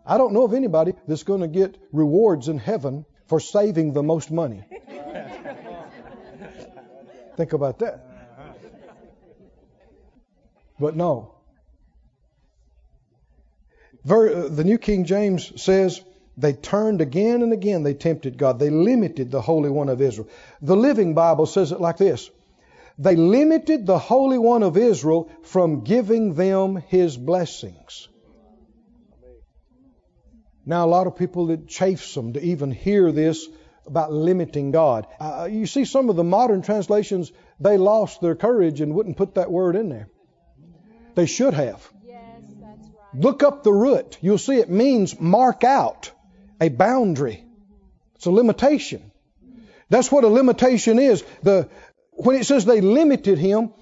[0.06, 4.04] I don't know of anybody that's going to get rewards in heaven for saving the
[4.04, 4.64] most money.
[7.38, 8.06] Think about that.
[10.80, 11.36] But no.
[14.10, 16.02] Uh, the New King James says,
[16.38, 18.60] they turned again and again, they tempted God.
[18.60, 20.30] They limited the Holy One of Israel.
[20.62, 22.30] The Living Bible says it like this
[22.98, 28.08] They limited the Holy One of Israel from giving them his blessings.
[30.66, 33.48] Now, a lot of people, it chafes them to even hear this
[33.88, 35.08] about limiting God.
[35.20, 39.36] Uh, you see, some of the modern translations, they lost their courage and wouldn't put
[39.36, 40.08] that word in there.
[41.16, 41.90] They should have.
[42.06, 42.22] Yes,
[42.62, 43.22] that's right.
[43.22, 44.20] Look up the root.
[44.22, 46.12] You'll see it means mark out
[46.62, 47.44] a boundary.
[48.16, 49.12] It's a limitation.
[49.90, 51.24] That's what a limitation is.
[51.42, 51.68] The,
[52.12, 53.74] when it says they limited him,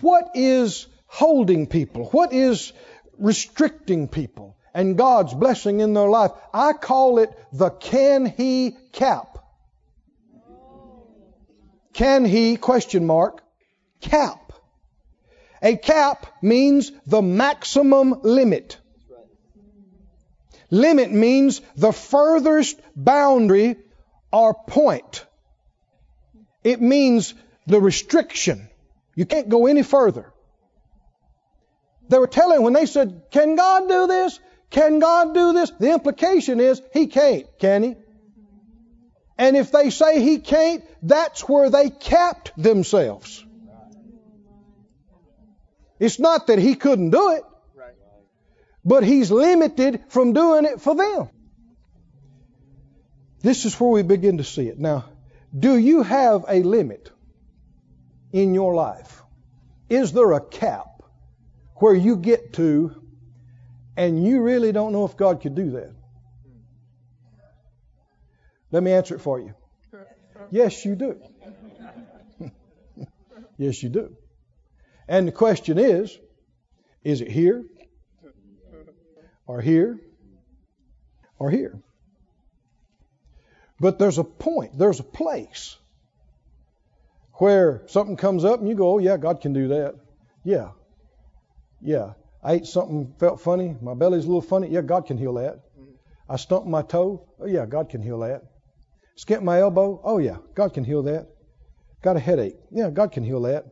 [0.00, 2.06] what is holding people?
[2.06, 2.72] What is
[3.18, 6.30] restricting people and God's blessing in their life?
[6.54, 9.38] I call it the can he cap.
[11.92, 13.42] Can he, question mark,
[14.00, 14.52] cap.
[15.60, 18.78] A cap means the maximum limit.
[20.70, 23.76] Limit means the furthest boundary
[24.32, 25.24] or point.
[26.62, 27.34] It means
[27.66, 28.68] the restriction.
[29.14, 30.32] You can't go any further.
[32.08, 34.38] They were telling when they said, Can God do this?
[34.70, 35.70] Can God do this?
[35.70, 37.96] The implication is He can't, can He?
[39.38, 43.44] And if they say He can't, that's where they capped themselves.
[45.98, 47.42] It's not that he couldn't do it,
[48.88, 51.28] but he's limited from doing it for them.
[53.42, 54.78] This is where we begin to see it.
[54.78, 55.04] Now,
[55.56, 57.12] do you have a limit
[58.32, 59.22] in your life?
[59.90, 61.02] Is there a cap
[61.76, 63.02] where you get to
[63.96, 65.92] and you really don't know if God could do that?
[68.70, 69.54] Let me answer it for you.
[70.50, 71.20] Yes, you do.
[73.58, 74.16] yes, you do.
[75.06, 76.18] And the question is
[77.04, 77.64] is it here?
[79.48, 79.98] Or here?
[81.38, 81.80] Or here?
[83.80, 85.76] But there's a point, there's a place
[87.34, 89.94] where something comes up and you go, oh, yeah, God can do that.
[90.44, 90.70] Yeah.
[91.80, 92.12] Yeah.
[92.42, 94.68] I ate something, felt funny, my belly's a little funny.
[94.68, 95.60] Yeah, God can heal that.
[96.28, 97.26] I stumped my toe.
[97.40, 98.42] Oh, yeah, God can heal that.
[99.16, 100.00] Skipped my elbow.
[100.04, 101.26] Oh, yeah, God can heal that.
[102.02, 102.56] got a headache.
[102.70, 103.64] Yeah, God can heal that.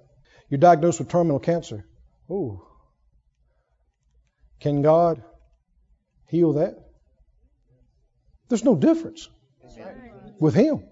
[0.48, 1.84] You're diagnosed with terminal cancer.
[2.30, 2.66] Oh.
[4.60, 5.22] Can God
[6.28, 6.78] heal that?
[8.48, 9.28] There's no difference
[10.38, 10.82] with Him.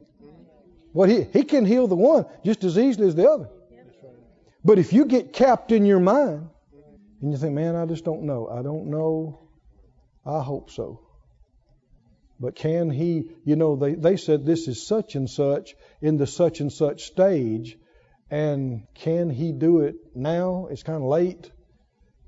[0.92, 3.48] What he, he can heal the one just as easily as the other.
[4.64, 6.48] But if you get capped in your mind
[7.20, 8.48] and you think, man, I just don't know.
[8.48, 9.40] I don't know.
[10.24, 11.00] I hope so.
[12.38, 16.28] But can he, you know, they, they said this is such and such in the
[16.28, 17.76] such and such stage.
[18.30, 20.68] And can he do it now?
[20.70, 21.50] It's kind of late.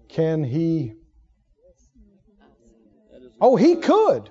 [0.09, 0.95] Can he?
[3.41, 4.31] Oh, he could.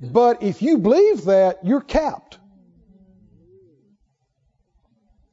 [0.00, 2.38] But if you believe that, you're capped.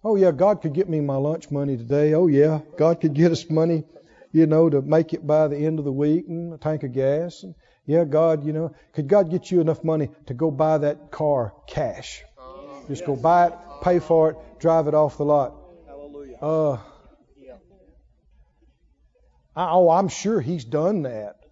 [0.03, 2.13] Oh, yeah, God could get me my lunch money today.
[2.13, 3.83] Oh, yeah, God could get us money,
[4.31, 6.93] you know, to make it by the end of the week and a tank of
[6.93, 7.43] gas.
[7.43, 7.55] And
[7.85, 11.53] yeah, God, you know, could God get you enough money to go buy that car
[11.67, 12.23] cash?
[12.87, 15.55] Just go buy it, pay for it, drive it off the lot.
[15.87, 16.37] Hallelujah.
[16.39, 16.77] Uh,
[19.55, 21.44] oh, I'm sure He's done that.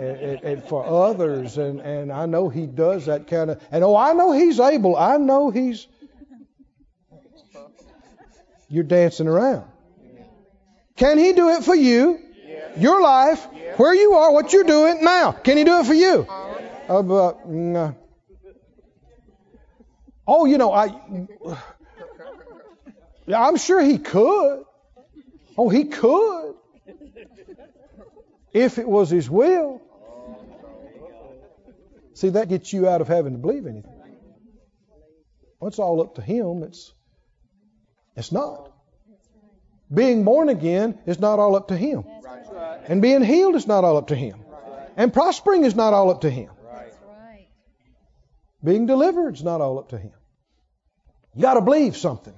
[0.00, 3.94] And, and, for others, and, and I know He does that kind of, and oh,
[3.94, 4.96] I know He's able.
[4.96, 5.86] I know He's.
[8.70, 9.66] You're dancing around.
[10.96, 12.18] Can He do it for you?
[12.78, 13.46] Your life,
[13.76, 15.32] where you are, what you're doing now.
[15.32, 16.26] Can He do it for you?
[16.88, 17.92] Uh, but, nah.
[20.26, 20.98] Oh, you know, I.
[23.36, 24.64] I'm sure He could.
[25.58, 26.54] Oh, He could.
[28.54, 29.82] If it was His will.
[32.20, 33.98] See, that gets you out of having to believe anything.
[35.58, 36.62] Well, it's all up to Him.
[36.64, 36.92] It's,
[38.14, 38.70] it's not.
[39.92, 42.04] Being born again is not all up to Him.
[42.86, 44.44] And being healed is not all up to Him.
[44.98, 46.50] And prospering is not all up to Him.
[48.62, 50.12] Being delivered is not all up to Him.
[51.34, 52.34] You got to believe something.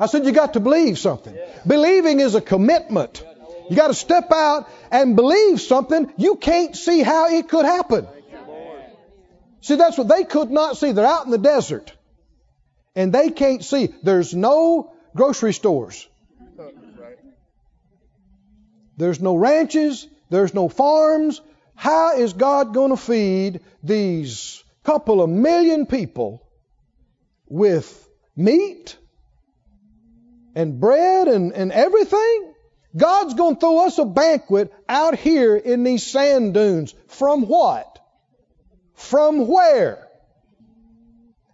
[0.00, 1.38] I said you got to believe something.
[1.64, 3.24] Believing is a commitment.
[3.68, 8.08] You got to step out and believe something you can't see how it could happen.
[9.62, 10.92] See, that's what they could not see.
[10.92, 11.92] They're out in the desert
[12.94, 13.94] and they can't see.
[14.02, 16.06] There's no grocery stores.
[18.96, 20.06] There's no ranches.
[20.28, 21.40] There's no farms.
[21.74, 26.46] How is God going to feed these couple of million people
[27.46, 28.96] with meat
[30.54, 32.52] and bread and, and everything?
[32.94, 36.94] God's going to throw us a banquet out here in these sand dunes.
[37.06, 37.99] From what?
[39.00, 40.06] From where?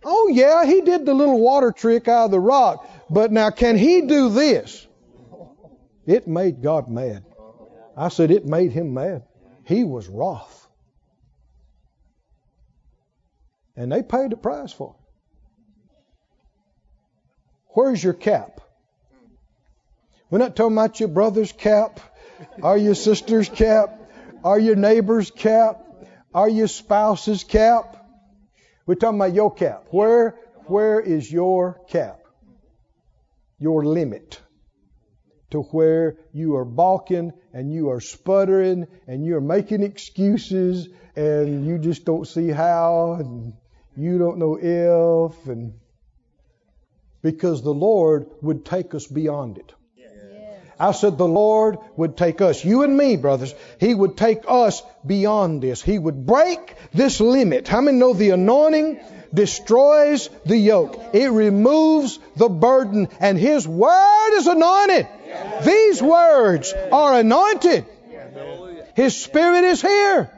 [0.05, 2.89] Oh, yeah, he did the little water trick out of the rock.
[3.09, 4.87] But now, can he do this?
[6.07, 7.25] It made God mad.
[7.97, 9.23] I said it made him mad.
[9.65, 10.67] He was wroth.
[13.77, 15.03] And they paid the price for it.
[17.69, 18.61] Where's your cap?
[20.31, 22.01] We're not talking about your brother's cap,
[22.61, 24.01] or your sister's cap,
[24.43, 25.86] or your neighbor's cap,
[26.37, 27.97] or your spouse's cap.
[28.85, 29.87] We're talking about your cap.
[29.91, 32.21] Where, where is your cap?
[33.59, 34.39] Your limit
[35.51, 41.79] to where you are balking and you are sputtering and you're making excuses and you
[41.79, 43.55] just don't see how and
[43.97, 45.73] you don't know if and
[47.23, 49.73] because the Lord would take us beyond it.
[50.79, 54.83] I said the Lord would take us, you and me, brothers, He would take us
[55.05, 55.83] beyond this.
[55.83, 57.67] He would break this limit.
[57.67, 59.01] How many know the anointing
[59.33, 61.01] destroys the yoke?
[61.15, 65.09] It removes the burden, and His word is anointed.
[65.65, 67.87] These words are anointed.
[68.95, 70.31] His Spirit is here.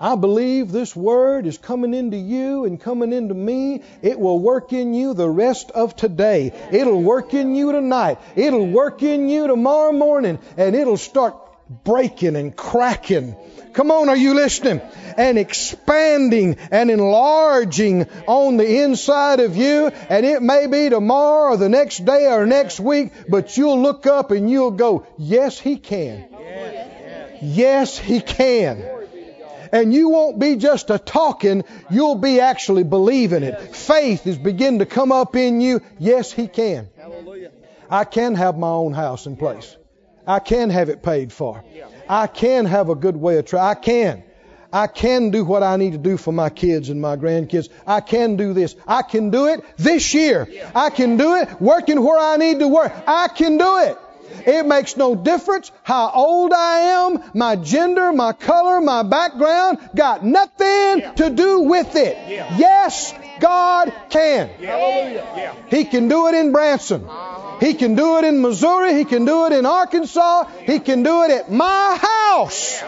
[0.00, 3.82] I believe this word is coming into you and coming into me.
[4.00, 6.52] It will work in you the rest of today.
[6.70, 8.18] It'll work in you tonight.
[8.36, 11.36] It'll work in you tomorrow morning and it'll start
[11.82, 13.34] breaking and cracking.
[13.72, 14.80] Come on, are you listening?
[15.16, 19.88] And expanding and enlarging on the inside of you.
[19.88, 24.06] And it may be tomorrow or the next day or next week, but you'll look
[24.06, 26.28] up and you'll go, yes, he can.
[27.42, 28.97] Yes, he can
[29.72, 33.76] and you won't be just a talking, you'll be actually believing it.
[33.76, 35.80] Faith is beginning to come up in you.
[35.98, 36.88] Yes, He can.
[36.96, 37.50] Hallelujah.
[37.90, 39.76] I can have my own house in place.
[40.26, 41.64] I can have it paid for.
[42.08, 43.70] I can have a good way of try.
[43.70, 44.24] I can.
[44.70, 47.70] I can do what I need to do for my kids and my grandkids.
[47.86, 48.76] I can do this.
[48.86, 50.46] I can do it this year.
[50.74, 52.92] I can do it working where I need to work.
[53.06, 53.96] I can do it.
[54.46, 60.24] It makes no difference how old I am, my gender, my color, my background, got
[60.24, 62.16] nothing to do with it.
[62.58, 64.50] Yes, God can.
[65.68, 67.08] He can do it in Branson.
[67.60, 68.94] He can do it in Missouri.
[68.94, 70.44] He can do it in Arkansas.
[70.64, 72.82] He can do it at my house.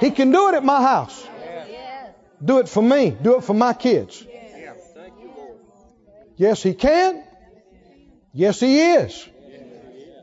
[0.00, 1.28] He can do it at my house.
[2.44, 3.10] Do it for me.
[3.10, 4.24] Do it for my kids.
[6.36, 7.22] Yes, He can.
[8.32, 9.28] Yes, He is.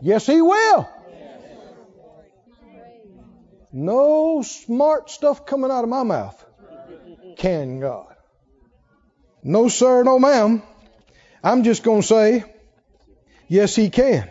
[0.02, 0.90] Yes, He will.
[3.72, 6.46] No smart stuff coming out of my mouth.
[7.38, 8.16] Can God?
[9.44, 10.64] No, sir, no, ma'am.
[11.44, 12.44] I'm just going to say,
[13.48, 14.30] yes, He can.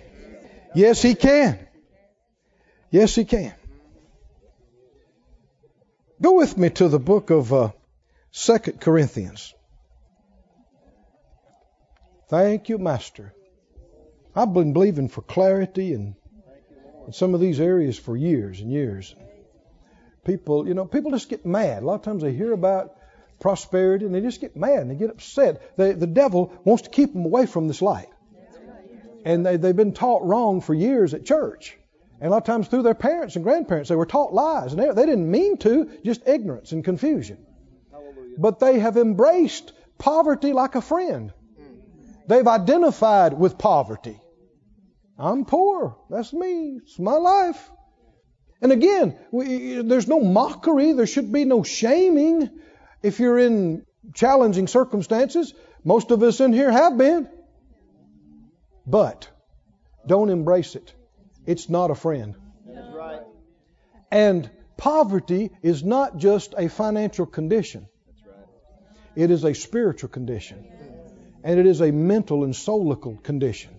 [0.74, 1.58] Yes, He can.
[2.90, 3.54] Yes, He can.
[6.20, 7.70] Go with me to the book of uh,
[8.32, 9.54] 2 Corinthians.
[12.28, 13.32] Thank you, Master.
[14.38, 16.14] I've been believing for clarity in,
[17.08, 19.16] in some of these areas for years and years.
[20.24, 21.82] People, you know, people just get mad.
[21.82, 22.94] A lot of times they hear about
[23.40, 25.76] prosperity and they just get mad and they get upset.
[25.76, 28.10] They, the devil wants to keep them away from this light.
[29.24, 31.76] And they, they've been taught wrong for years at church.
[32.20, 34.72] And a lot of times through their parents and grandparents, they were taught lies.
[34.72, 37.44] And they, they didn't mean to, just ignorance and confusion.
[38.38, 41.32] But they have embraced poverty like a friend.
[42.28, 44.20] They've identified with poverty.
[45.18, 45.96] I'm poor.
[46.08, 46.78] That's me.
[46.82, 47.70] It's my life.
[48.60, 50.92] And again, we, there's no mockery.
[50.92, 52.50] There should be no shaming
[53.02, 55.54] if you're in challenging circumstances.
[55.84, 57.28] Most of us in here have been.
[58.86, 59.28] But
[60.06, 60.92] don't embrace it.
[61.46, 62.34] It's not a friend.
[62.66, 63.20] That's right.
[64.10, 67.88] And poverty is not just a financial condition.
[69.14, 70.64] It is a spiritual condition.
[71.42, 73.77] And it is a mental and soulical condition.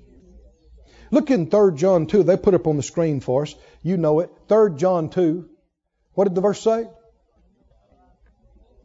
[1.12, 2.24] Look in 3 John 2.
[2.24, 3.56] They put up on the screen for us.
[3.84, 4.32] You know it.
[4.48, 5.50] 3 John 2.
[6.14, 6.88] What did the verse say?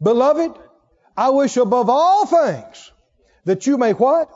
[0.01, 0.51] Beloved,
[1.15, 2.91] I wish above all things
[3.45, 4.29] that you may what?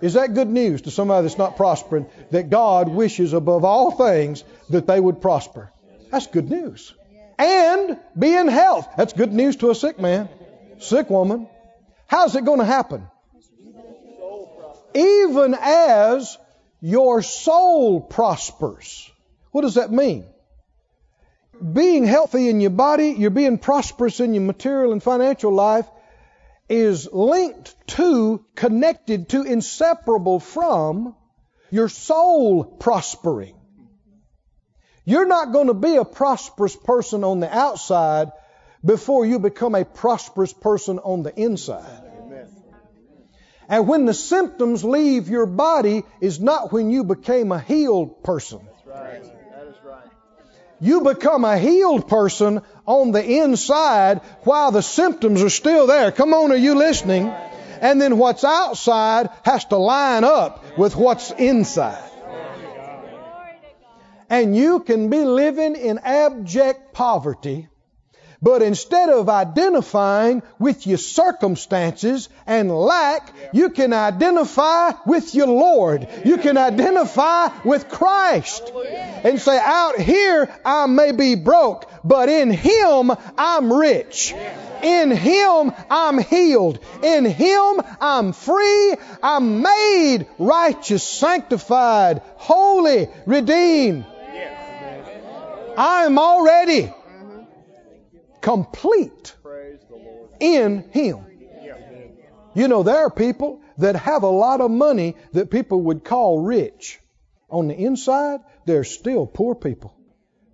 [0.00, 2.06] Is that good news to somebody that's not prospering?
[2.30, 5.72] That God wishes above all things that they would prosper.
[6.10, 6.94] That's good news.
[7.38, 8.88] And be in health.
[8.96, 10.28] That's good news to a sick man,
[10.78, 11.48] sick woman.
[12.06, 13.06] How's it going to happen?
[14.94, 16.38] Even as
[16.80, 19.10] your soul prospers.
[19.50, 20.26] What does that mean?
[21.72, 25.86] Being healthy in your body, you're being prosperous in your material and financial life,
[26.68, 31.16] is linked to, connected to, inseparable from
[31.70, 33.56] your soul prospering.
[35.04, 38.30] You're not going to be a prosperous person on the outside
[38.84, 42.07] before you become a prosperous person on the inside.
[43.68, 48.60] And when the symptoms leave your body is not when you became a healed person.
[48.86, 49.22] Right.
[49.22, 50.08] That is right.
[50.80, 56.10] You become a healed person on the inside while the symptoms are still there.
[56.12, 57.28] Come on, are you listening?
[57.80, 62.04] And then what's outside has to line up with what's inside.
[64.30, 67.68] And you can be living in abject poverty
[68.40, 76.06] but instead of identifying with your circumstances and lack, you can identify with your Lord.
[76.24, 78.72] You can identify with Christ
[79.24, 84.32] and say, out here I may be broke, but in Him I'm rich.
[84.82, 86.78] In Him I'm healed.
[87.02, 88.94] In Him I'm free.
[89.20, 94.04] I'm made righteous, sanctified, holy, redeemed.
[95.76, 96.92] I'm already
[98.40, 99.34] complete
[100.40, 101.26] in Him.
[102.54, 106.40] You know, there are people that have a lot of money that people would call
[106.40, 106.98] rich.
[107.50, 109.94] On the inside, they're still poor people.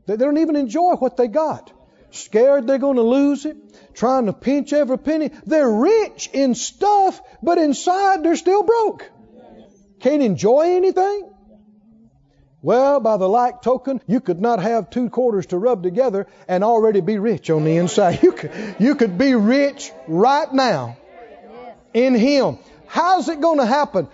[0.06, 1.72] They don't even enjoy what they got.
[2.10, 3.56] Scared they're going to lose it,
[3.94, 5.30] trying to pinch every penny.
[5.46, 9.10] They're rich in stuff, but inside they're still broke.
[10.00, 11.33] Can't enjoy anything.
[12.64, 16.64] Well, by the like token, you could not have two quarters to rub together and
[16.64, 18.20] already be rich on the inside.
[18.22, 20.96] You could, you could be rich right now
[21.92, 22.56] in Him.
[22.86, 24.08] How's it going to happen?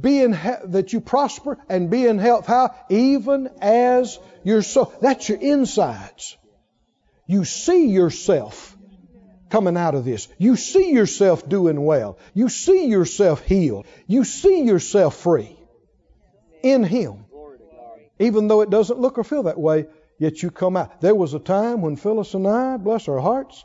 [0.00, 2.46] Being he- that you prosper and be in health.
[2.46, 2.74] How?
[2.88, 4.90] Even as your soul.
[5.02, 6.38] That's your insides.
[7.26, 8.74] You see yourself
[9.50, 10.28] coming out of this.
[10.38, 12.16] You see yourself doing well.
[12.32, 13.84] You see yourself healed.
[14.06, 15.58] You see yourself free
[16.62, 17.25] in Him.
[18.18, 19.86] Even though it doesn't look or feel that way,
[20.18, 21.00] yet you come out.
[21.00, 23.64] There was a time when Phyllis and I, bless our hearts,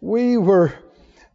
[0.00, 0.72] we were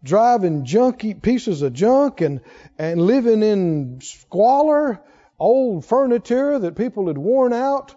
[0.03, 2.41] driving junky pieces of junk and,
[2.77, 5.01] and living in squalor
[5.39, 7.95] old furniture that people had worn out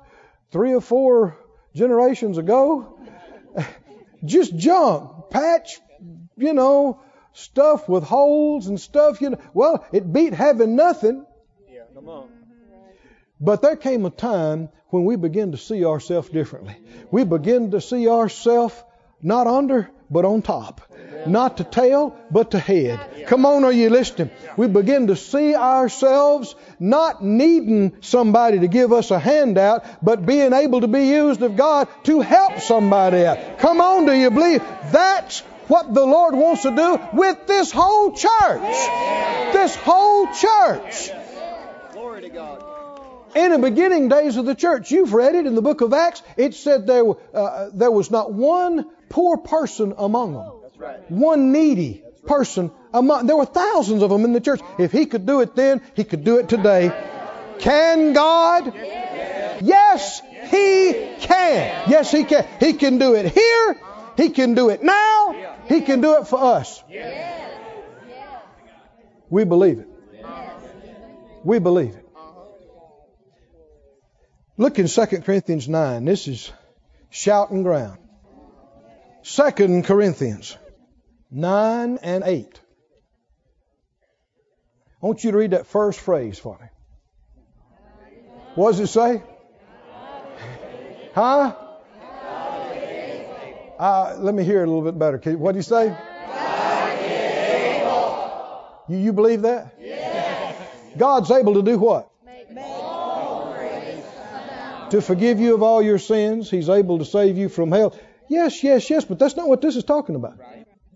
[0.51, 1.37] three or four
[1.75, 2.99] generations ago.
[4.25, 5.81] Just junk, patch,
[6.37, 7.03] you know,
[7.33, 9.39] stuff with holes and stuff, you know.
[9.53, 11.27] Well, it beat having nothing.
[11.68, 12.29] Yeah, come on.
[13.43, 16.76] But there came a time when we begin to see ourselves differently.
[17.11, 18.74] We begin to see ourselves
[19.20, 20.80] not under, but on top.
[21.26, 23.26] Not to tail, but to head.
[23.26, 24.30] Come on, are you listening?
[24.57, 30.53] We begin to see ourselves not needing somebody to give us a handout, but being
[30.53, 33.59] able to be used of God to help somebody out.
[33.59, 34.62] Come on, do you believe?
[34.93, 39.53] That's what the Lord wants to do with this whole church.
[39.53, 41.11] This whole church.
[41.93, 42.72] Glory to God.
[43.35, 46.22] In the beginning days of the church, you've read it in the book of Acts,
[46.37, 47.05] it said there,
[47.35, 50.53] uh, there was not one poor person among them.
[50.76, 51.11] Right.
[51.11, 54.61] One needy person among there were thousands of them in the church.
[54.78, 56.93] If he could do it then, he could do it today.
[57.59, 58.74] Can God?
[59.62, 60.20] Yes,
[60.51, 61.89] he can.
[61.89, 62.47] Yes, he can.
[62.61, 63.80] He can do it here.
[64.16, 65.57] He can do it now.
[65.68, 66.83] He can do it for us.
[69.30, 69.89] We believe it.
[71.45, 72.01] We believe it.
[74.63, 76.05] Look in 2 Corinthians 9.
[76.05, 76.53] This is
[77.11, 77.99] shouting ground.
[79.25, 80.57] 2 Corinthians
[81.33, 82.61] 9 and 8.
[85.03, 86.69] I want you to read that first phrase for me.
[88.55, 89.25] What does it say?
[91.13, 91.57] Huh?
[93.81, 95.19] Uh, let me hear it a little bit better.
[95.39, 95.87] What do you say?
[98.89, 99.75] You, you believe that?
[99.81, 100.55] Yes.
[100.97, 102.12] God's able to do what?
[104.93, 106.51] To forgive you of all your sins.
[106.51, 107.99] He's able to save you from hell.
[108.28, 110.38] Yes, yes, yes, but that's not what this is talking about.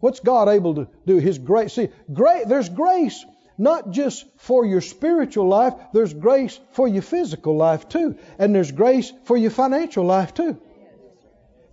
[0.00, 1.16] What's God able to do?
[1.16, 1.72] His grace.
[1.72, 3.24] See, great, there's grace
[3.58, 8.18] not just for your spiritual life, there's grace for your physical life too.
[8.38, 10.60] And there's grace for your financial life too.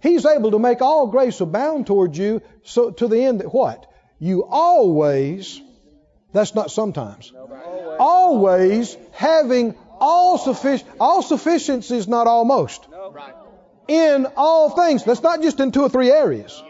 [0.01, 3.85] He's able to make all grace abound towards you so to the end that what?
[4.19, 5.61] You always,
[6.31, 7.33] that's not sometimes,
[7.99, 12.85] always having all sufficient, all sufficiency is not almost.
[13.87, 15.05] In all things.
[15.05, 16.61] That's not just in two or three areas.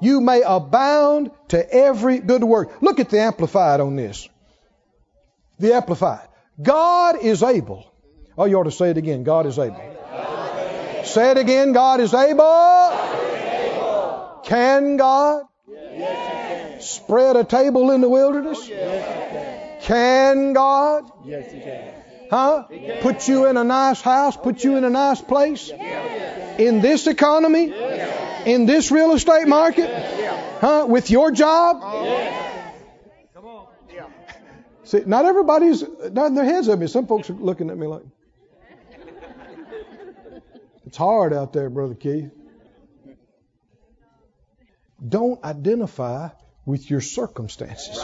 [0.00, 2.80] You may abound to every good work.
[2.80, 4.28] Look at the Amplified on this.
[5.58, 6.28] The Amplified.
[6.62, 7.84] God is able.
[8.36, 9.24] Oh, you ought to say it again.
[9.24, 9.82] God is able.
[11.04, 11.72] Say it again.
[11.72, 12.92] God is able.
[14.44, 15.46] Can God
[16.80, 18.70] spread a table in the wilderness?
[19.82, 21.10] Can God?
[21.24, 21.98] Yes, He can.
[22.30, 22.64] Huh?
[23.00, 25.70] Put you in a nice house, put you in a nice place.
[25.70, 27.72] In this economy,
[28.44, 29.90] in this real estate market,
[30.60, 30.86] huh?
[30.88, 31.82] With your job.
[34.84, 36.86] See, not everybody's nodding their heads at me.
[36.86, 38.02] Some folks are looking at me like,
[40.86, 42.30] it's hard out there, Brother Keith.
[45.06, 46.30] Don't identify
[46.64, 48.02] with your circumstances.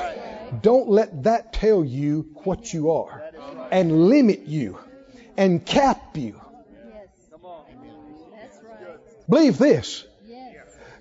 [0.61, 3.24] Don't let that tell you what you are
[3.70, 4.78] and limit you
[5.36, 6.40] and cap you.
[9.28, 10.05] Believe this.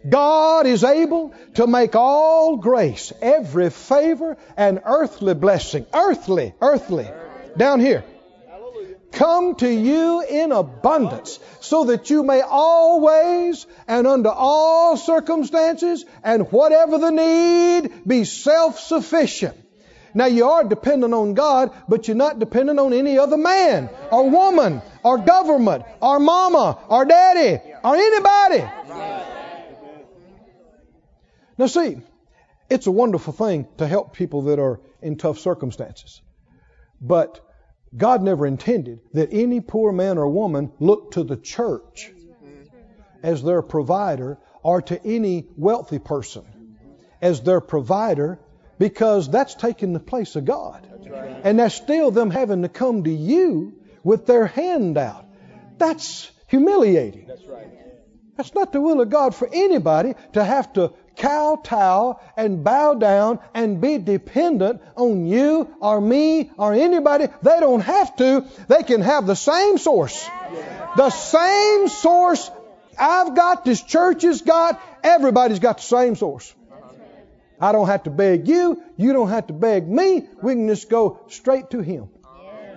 [0.07, 7.07] God is able to make all grace, every favor, and earthly blessing, earthly, earthly,
[7.55, 8.03] down here,
[9.13, 16.51] come to you in abundance, so that you may always and under all circumstances and
[16.51, 19.55] whatever the need be self sufficient.
[20.13, 24.29] Now you are dependent on God, but you're not dependent on any other man or
[24.29, 28.63] woman or government or mama or daddy or anybody.
[31.57, 31.97] Now see,
[32.69, 36.21] it's a wonderful thing to help people that are in tough circumstances.
[37.01, 37.39] But
[37.95, 42.11] God never intended that any poor man or woman look to the church
[43.21, 46.43] as their provider or to any wealthy person
[47.21, 48.39] as their provider
[48.79, 50.87] because that's taking the place of God.
[51.43, 55.25] And that's still them having to come to you with their hand out.
[55.77, 57.25] That's humiliating.
[57.27, 57.67] That's right.
[58.35, 63.39] That's not the will of God for anybody to have to kowtow and bow down
[63.53, 67.27] and be dependent on you or me or anybody.
[67.43, 68.45] They don't have to.
[68.67, 70.27] They can have the same source.
[70.97, 72.49] The same source
[72.99, 76.53] I've got, this church has got, everybody's got the same source.
[77.59, 78.81] I don't have to beg you.
[78.97, 80.27] You don't have to beg me.
[80.41, 82.09] We can just go straight to Him.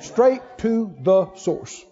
[0.00, 1.84] Straight to the source.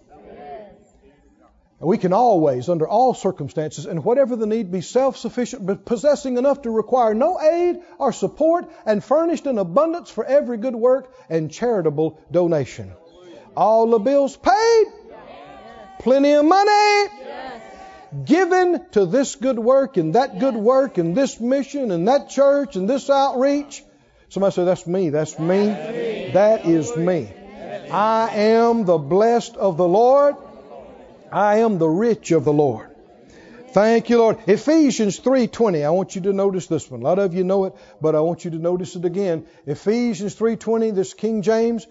[1.80, 5.84] And we can always, under all circumstances and whatever the need, be self sufficient, but
[5.84, 10.74] possessing enough to require no aid or support, and furnished in abundance for every good
[10.74, 12.92] work and charitable donation.
[13.56, 14.84] All the bills paid?
[15.98, 17.08] Plenty of money?
[18.24, 22.76] Given to this good work and that good work and this mission and that church
[22.76, 23.82] and this outreach?
[24.28, 25.10] Somebody say, That's me.
[25.10, 26.30] That's me.
[26.32, 27.32] That is me.
[27.90, 30.36] I am the blessed of the Lord.
[31.32, 32.94] I am the rich of the Lord.
[33.74, 34.38] Thank you, Lord.
[34.46, 35.84] Ephesians 3:20.
[35.84, 37.00] I want you to notice this one.
[37.00, 39.46] A lot of you know it, but I want you to notice it again.
[39.66, 41.88] Ephesians 3:20, this King James.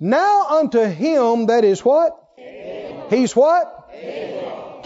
[0.00, 2.18] Now unto him that is what?
[3.10, 3.90] He's what?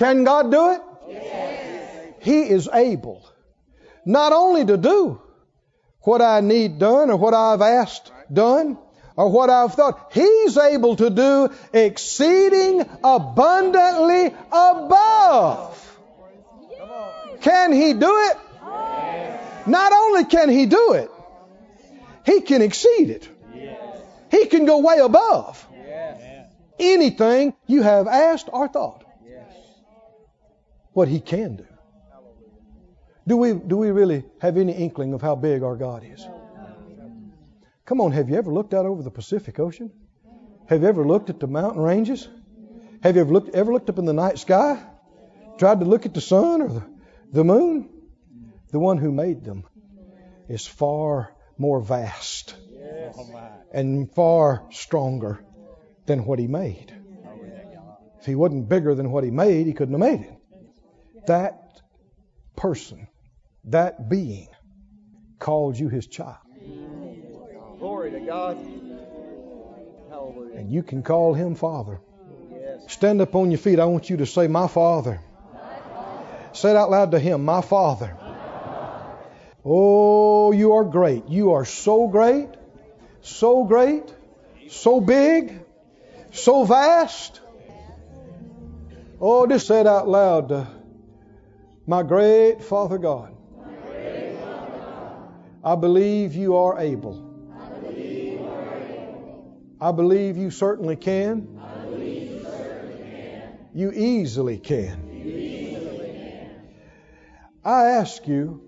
[0.01, 0.81] Can God do it?
[1.09, 2.15] Yes.
[2.21, 3.23] He is able.
[4.07, 5.21] Not only to do
[6.01, 8.79] what I need done or what I've asked done,
[9.15, 10.13] or what I've thought.
[10.15, 15.99] He's able to do exceeding abundantly above.
[17.43, 18.37] Can He do it?
[19.67, 21.11] Not only can He do it,
[22.25, 23.29] He can exceed it.
[24.31, 25.67] He can go way above
[26.79, 29.05] anything you have asked or thought.
[31.01, 31.67] What He can do.
[33.27, 36.29] Do we, do we really have any inkling of how big our God is?
[37.87, 39.91] Come on, have you ever looked out over the Pacific Ocean?
[40.67, 42.29] Have you ever looked at the mountain ranges?
[43.03, 44.79] Have you ever looked, ever looked up in the night sky?
[45.57, 46.83] Tried to look at the sun or the,
[47.33, 47.89] the moon?
[48.71, 49.65] The one who made them
[50.51, 52.55] is far more vast
[53.73, 55.43] and far stronger
[56.05, 56.93] than what he made.
[58.19, 60.40] If he wasn't bigger than what he made, he couldn't have made it.
[61.27, 61.81] That
[62.57, 63.09] person,
[63.65, 64.49] that being,
[65.39, 66.37] called you his child.
[67.79, 68.59] Glory to God.
[70.11, 70.57] Hallelujah.
[70.57, 72.01] And you can call him Father.
[72.53, 72.93] Yes.
[72.93, 73.81] Stand up on your feet.
[73.81, 75.21] I want you to say, My Father.
[76.53, 78.17] Say it out loud to him, My Father.
[79.65, 81.29] Oh, you are great.
[81.29, 82.49] You are so great,
[83.23, 84.03] so great,
[84.69, 85.61] so big,
[86.33, 87.41] so vast.
[89.21, 90.67] Oh, just say it out loud to
[91.91, 93.35] my great Father God.
[95.65, 97.17] I believe you are able.
[99.81, 101.49] I believe you certainly can.
[103.75, 105.01] You easily can.
[107.65, 108.63] I ask you,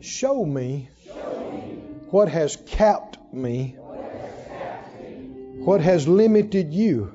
[0.00, 0.90] show me
[2.10, 3.74] what has capped me,
[5.64, 7.12] what has limited you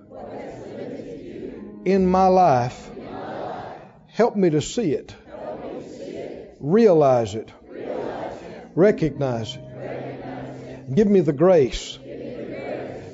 [1.86, 2.90] in my life.
[4.14, 5.16] Help me to see it,
[6.60, 7.52] realize it,
[8.76, 10.94] recognize it.
[10.94, 11.98] Give me the grace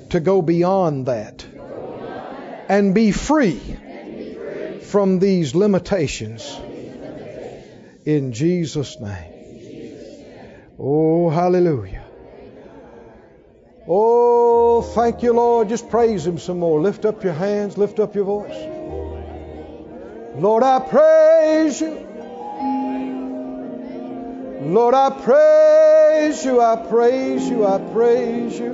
[0.09, 1.45] to go beyond that
[2.67, 3.61] and be free
[4.81, 6.59] from these limitations
[8.03, 9.95] in Jesus' name.
[10.77, 12.03] Oh, hallelujah.
[13.87, 15.69] Oh, thank you, Lord.
[15.69, 16.81] Just praise Him some more.
[16.81, 18.78] Lift up your hands, lift up your voice.
[20.39, 22.07] Lord, I praise you.
[24.61, 28.71] Lord, I praise you, I praise you, I praise you.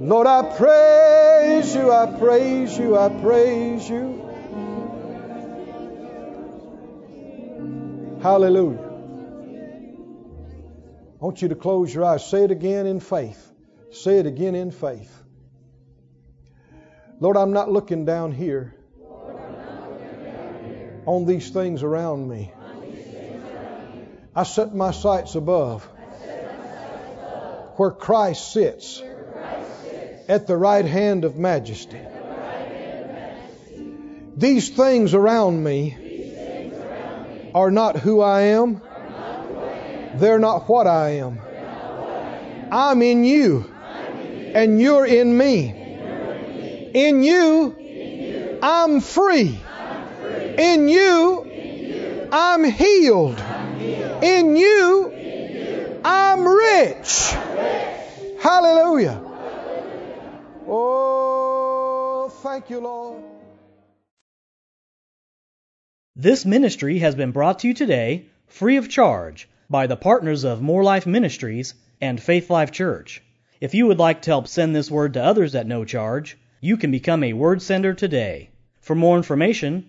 [0.00, 4.18] Lord, I praise you, I praise you, I praise you.
[8.20, 8.90] Hallelujah.
[11.20, 12.28] I want you to close your eyes.
[12.28, 13.52] Say it again in faith.
[13.92, 15.22] Say it again in faith.
[17.20, 18.74] Lord, I'm not looking down here
[21.06, 22.52] on these things around me.
[24.34, 25.84] I set my sights above
[27.76, 29.02] where Christ sits
[30.28, 32.00] at the right hand of majesty.
[34.36, 35.96] These things around me
[37.54, 38.80] are not who I am.
[40.14, 41.40] They're not what I am.
[42.70, 43.70] I'm in you,
[44.54, 45.70] and you're in me.
[46.94, 49.58] In you, I'm free.
[50.58, 53.40] In you, I'm healed.
[54.22, 57.30] In you, I'm rich.
[58.40, 59.20] Hallelujah.
[60.68, 63.22] Oh, thank you, Lord.
[66.14, 70.60] This ministry has been brought to you today free of charge by the partners of
[70.60, 73.22] Moore Life Ministries and Faith Life Church.
[73.60, 76.76] If you would like to help send this word to others at no charge, you
[76.76, 78.50] can become a word sender today.
[78.80, 79.88] For more information,